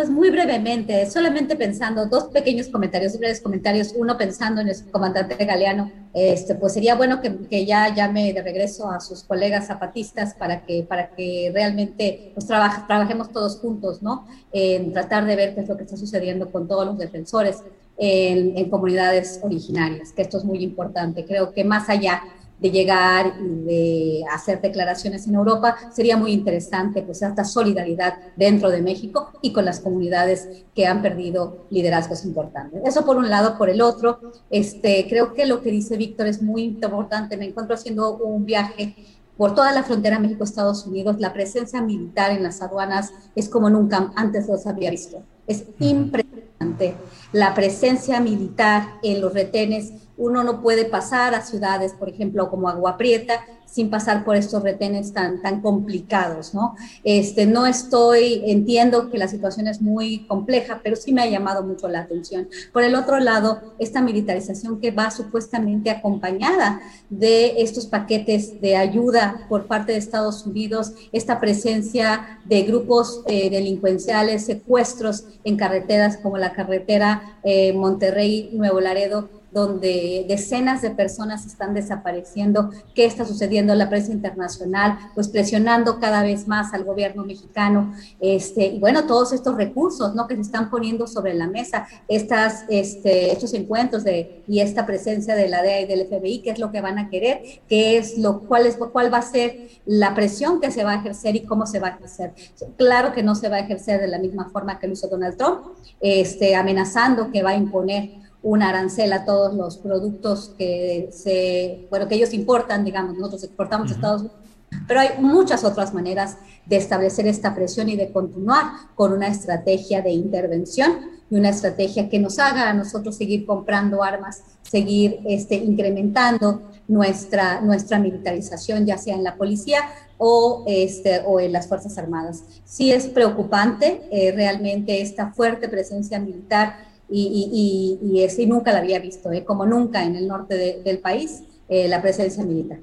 [0.00, 5.34] Pues muy brevemente, solamente pensando, dos pequeños comentarios, breves comentarios, uno pensando en el comandante
[5.44, 10.64] Galeano, este, pues sería bueno que, ya llame de regreso a sus colegas zapatistas para
[10.64, 14.26] que, para que realmente pues, trabajemos todos juntos, ¿no?
[14.52, 17.58] En tratar de ver qué es lo que está sucediendo con todos los defensores
[17.98, 21.26] en, en comunidades originarias, que esto es muy importante.
[21.26, 22.22] Creo que más allá
[22.60, 28.70] de llegar y de hacer declaraciones en Europa, sería muy interesante pues esta solidaridad dentro
[28.70, 32.82] de México y con las comunidades que han perdido liderazgos importantes.
[32.84, 36.42] Eso por un lado, por el otro, este, creo que lo que dice Víctor es
[36.42, 37.36] muy importante.
[37.36, 38.94] Me encuentro haciendo un viaje
[39.40, 44.12] por toda la frontera México-Estados Unidos, la presencia militar en las aduanas es como nunca
[44.14, 45.22] antes los había visto.
[45.46, 46.94] Es impresionante
[47.32, 52.68] la presencia militar en los retenes uno no puede pasar a ciudades, por ejemplo, como
[52.68, 56.74] Agua Prieta, sin pasar por estos retenes tan, tan complicados, ¿no?
[57.04, 61.62] Este, no estoy, entiendo que la situación es muy compleja, pero sí me ha llamado
[61.62, 62.48] mucho la atención.
[62.72, 69.46] Por el otro lado, esta militarización que va supuestamente acompañada de estos paquetes de ayuda
[69.48, 76.36] por parte de Estados Unidos, esta presencia de grupos eh, delincuenciales, secuestros en carreteras como
[76.36, 82.70] la carretera eh, Monterrey-Nuevo Laredo, donde decenas de personas están desapareciendo.
[82.94, 84.98] ¿Qué está sucediendo en la prensa internacional?
[85.14, 87.92] Pues presionando cada vez más al gobierno mexicano.
[88.20, 90.26] Este, y bueno, todos estos recursos ¿no?
[90.26, 95.34] que se están poniendo sobre la mesa, estas, este, estos encuentros de, y esta presencia
[95.34, 98.18] de la DEA y del FBI, qué es lo que van a querer, qué es
[98.18, 101.40] lo, cuál, es, cuál va a ser la presión que se va a ejercer y
[101.40, 102.32] cómo se va a ejercer.
[102.76, 105.36] Claro que no se va a ejercer de la misma forma que lo hizo Donald
[105.36, 105.60] Trump,
[106.00, 112.08] este, amenazando que va a imponer un arancel a todos los productos que se, bueno,
[112.08, 114.38] que ellos importan, digamos, nosotros exportamos a Estados Unidos,
[114.86, 118.64] pero hay muchas otras maneras de establecer esta presión y de continuar
[118.94, 124.02] con una estrategia de intervención y una estrategia que nos haga a nosotros seguir comprando
[124.02, 129.80] armas, seguir este, incrementando nuestra, nuestra militarización, ya sea en la policía
[130.18, 132.44] o, este, o en las Fuerzas Armadas.
[132.64, 139.00] Sí es preocupante eh, realmente esta fuerte presencia militar y, y, y, nunca la había
[139.00, 139.44] visto, ¿eh?
[139.44, 142.78] como nunca en el norte del país, eh, la presencia militar.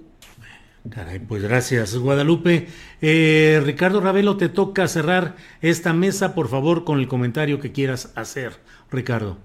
[0.90, 2.68] Caray, pues gracias, Guadalupe.
[3.02, 8.14] Eh, Ricardo Ravelo, te toca cerrar esta mesa, por favor, con el comentario que quieras
[8.16, 8.54] hacer,
[8.90, 9.38] Ricardo.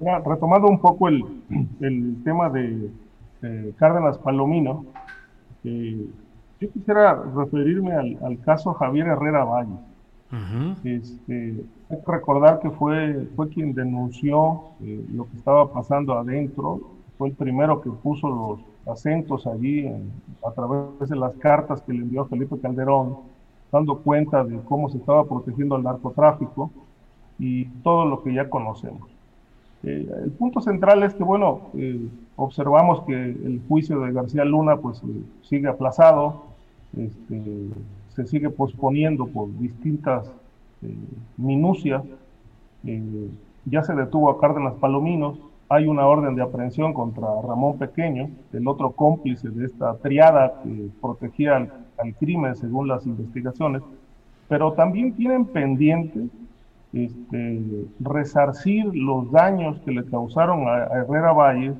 [0.00, 1.22] retomando un poco el,
[1.80, 2.90] el tema de
[3.78, 4.84] Cárdenas Palomino,
[5.62, 9.93] yo quisiera referirme al, al caso Javier Herrera Valle
[10.84, 16.80] este, hay que recordar que fue, fue quien denunció eh, lo que estaba pasando adentro,
[17.18, 18.60] fue el primero que puso los
[18.92, 19.86] acentos allí
[20.46, 23.18] a través de las cartas que le envió Felipe Calderón,
[23.70, 26.70] dando cuenta de cómo se estaba protegiendo el narcotráfico
[27.38, 29.08] y todo lo que ya conocemos.
[29.82, 34.76] Eh, el punto central es que, bueno, eh, observamos que el juicio de García Luna
[34.76, 35.02] pues
[35.42, 36.44] sigue aplazado,
[36.96, 37.68] este,
[38.14, 40.30] se sigue posponiendo por distintas
[40.82, 40.94] eh,
[41.36, 42.02] minucias.
[42.84, 43.28] Eh,
[43.66, 45.38] ya se detuvo a Cárdenas Palominos,
[45.68, 50.88] hay una orden de aprehensión contra Ramón Pequeño, el otro cómplice de esta triada que
[51.00, 53.82] protegía al, crimen según las investigaciones,
[54.48, 56.28] pero también tienen pendiente
[56.92, 61.74] este, resarcir los daños que le causaron a, Herrera Valle,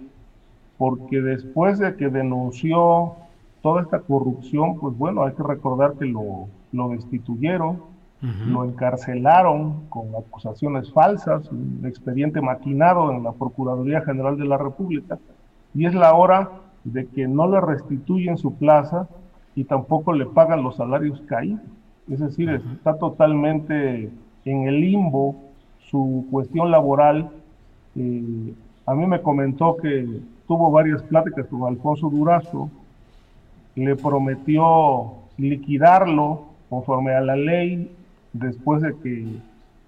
[0.79, 3.13] porque después de que denunció
[3.65, 7.81] toda esta corrupción, pues bueno, hay que recordar que lo, lo destituyeron,
[8.47, 15.19] lo encarcelaron con acusaciones falsas, un expediente maquinado en la Procuraduría General de la República,
[15.75, 16.51] y es la hora
[16.85, 19.09] de que no le restituyen su plaza
[19.55, 21.63] y tampoco le pagan los salarios caídos.
[22.11, 24.11] Es decir, está totalmente
[24.45, 25.37] en el limbo
[25.91, 27.31] su cuestión laboral.
[27.97, 28.53] Eh,
[28.85, 32.69] a mí me comentó que tuvo varias pláticas con Alfonso Durazo,
[33.77, 37.95] le prometió liquidarlo conforme a la ley
[38.33, 39.27] después de que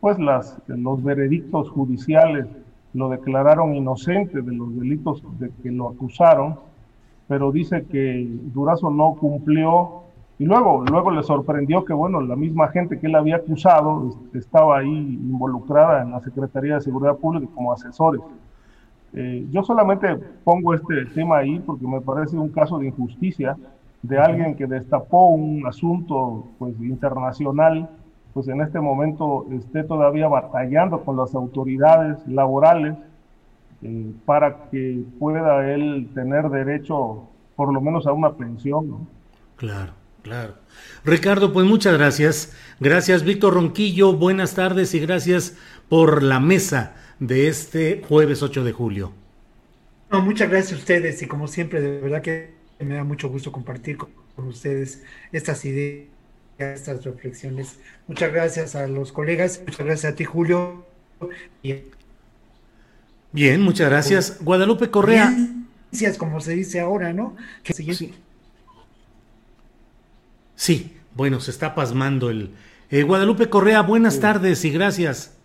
[0.01, 2.47] pues las, los veredictos judiciales
[2.95, 6.59] lo declararon inocente de los delitos de que lo acusaron,
[7.28, 10.03] pero dice que Durazo no cumplió
[10.39, 14.78] y luego, luego le sorprendió que, bueno, la misma gente que él había acusado estaba
[14.78, 18.20] ahí involucrada en la Secretaría de Seguridad Pública como asesores.
[19.14, 20.14] Eh, yo solamente
[20.45, 23.57] pongo este tema ahí porque me parece un caso de injusticia
[24.07, 27.89] de alguien que destapó un asunto pues, internacional,
[28.33, 32.97] pues en este momento esté todavía batallando con las autoridades laborales
[33.83, 39.09] eh, para que pueda él tener derecho por lo menos a una pensión.
[39.57, 39.93] Claro,
[40.23, 40.55] claro.
[41.05, 42.55] Ricardo, pues muchas gracias.
[42.79, 44.13] Gracias, Víctor Ronquillo.
[44.13, 45.57] Buenas tardes y gracias
[45.89, 49.13] por la mesa de este jueves 8 de julio.
[50.11, 53.53] No, muchas gracias a ustedes y como siempre, de verdad que me da mucho gusto
[53.53, 55.03] compartir con, ustedes
[55.33, 56.07] estas ideas,
[56.59, 57.79] estas reflexiones.
[58.07, 60.85] Muchas gracias a los colegas, muchas gracias a ti, Julio.
[63.33, 64.39] Bien, muchas gracias.
[64.43, 65.35] Guadalupe Correa.
[65.91, 67.37] Gracias, como se dice ahora, ¿no?
[67.64, 68.14] sí.
[70.55, 70.97] sí.
[71.14, 72.51] bueno, se está pasmando el...
[72.91, 75.36] Eh, Guadalupe Correa, buenas tardes y gracias.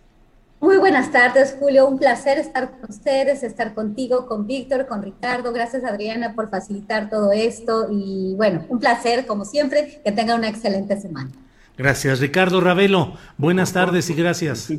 [0.62, 1.88] Muy buenas tardes, Julio.
[1.88, 5.52] Un placer estar con ustedes, estar contigo, con Víctor, con Ricardo.
[5.52, 7.88] Gracias, Adriana, por facilitar todo esto.
[7.90, 11.32] Y bueno, un placer, como siempre, que tenga una excelente semana.
[11.76, 13.14] Gracias, Ricardo Ravelo.
[13.38, 14.72] Buenas tardes y gracias.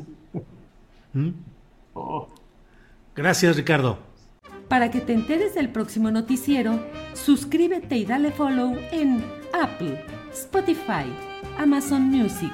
[1.11, 1.31] ¿Mm?
[3.13, 3.99] Gracias, Ricardo.
[4.69, 6.79] Para que te enteres del próximo noticiero,
[7.11, 9.21] suscríbete y dale follow en
[9.51, 11.13] Apple, Spotify,
[11.57, 12.53] Amazon Music,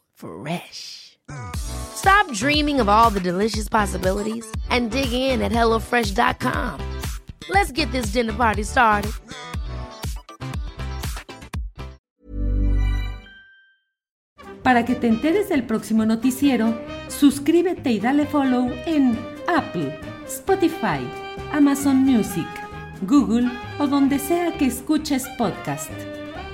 [0.21, 1.17] Fresh.
[1.55, 6.79] Stop dreaming of all the delicious possibilities and dig in at HelloFresh.com.
[7.49, 9.11] Let's get this dinner party started.
[14.63, 19.17] Para que te enteres del próximo noticiero, suscríbete y dale follow en
[19.47, 21.01] Apple, Spotify,
[21.51, 22.47] Amazon Music,
[23.07, 23.49] Google
[23.79, 25.89] o donde sea que escuches podcast.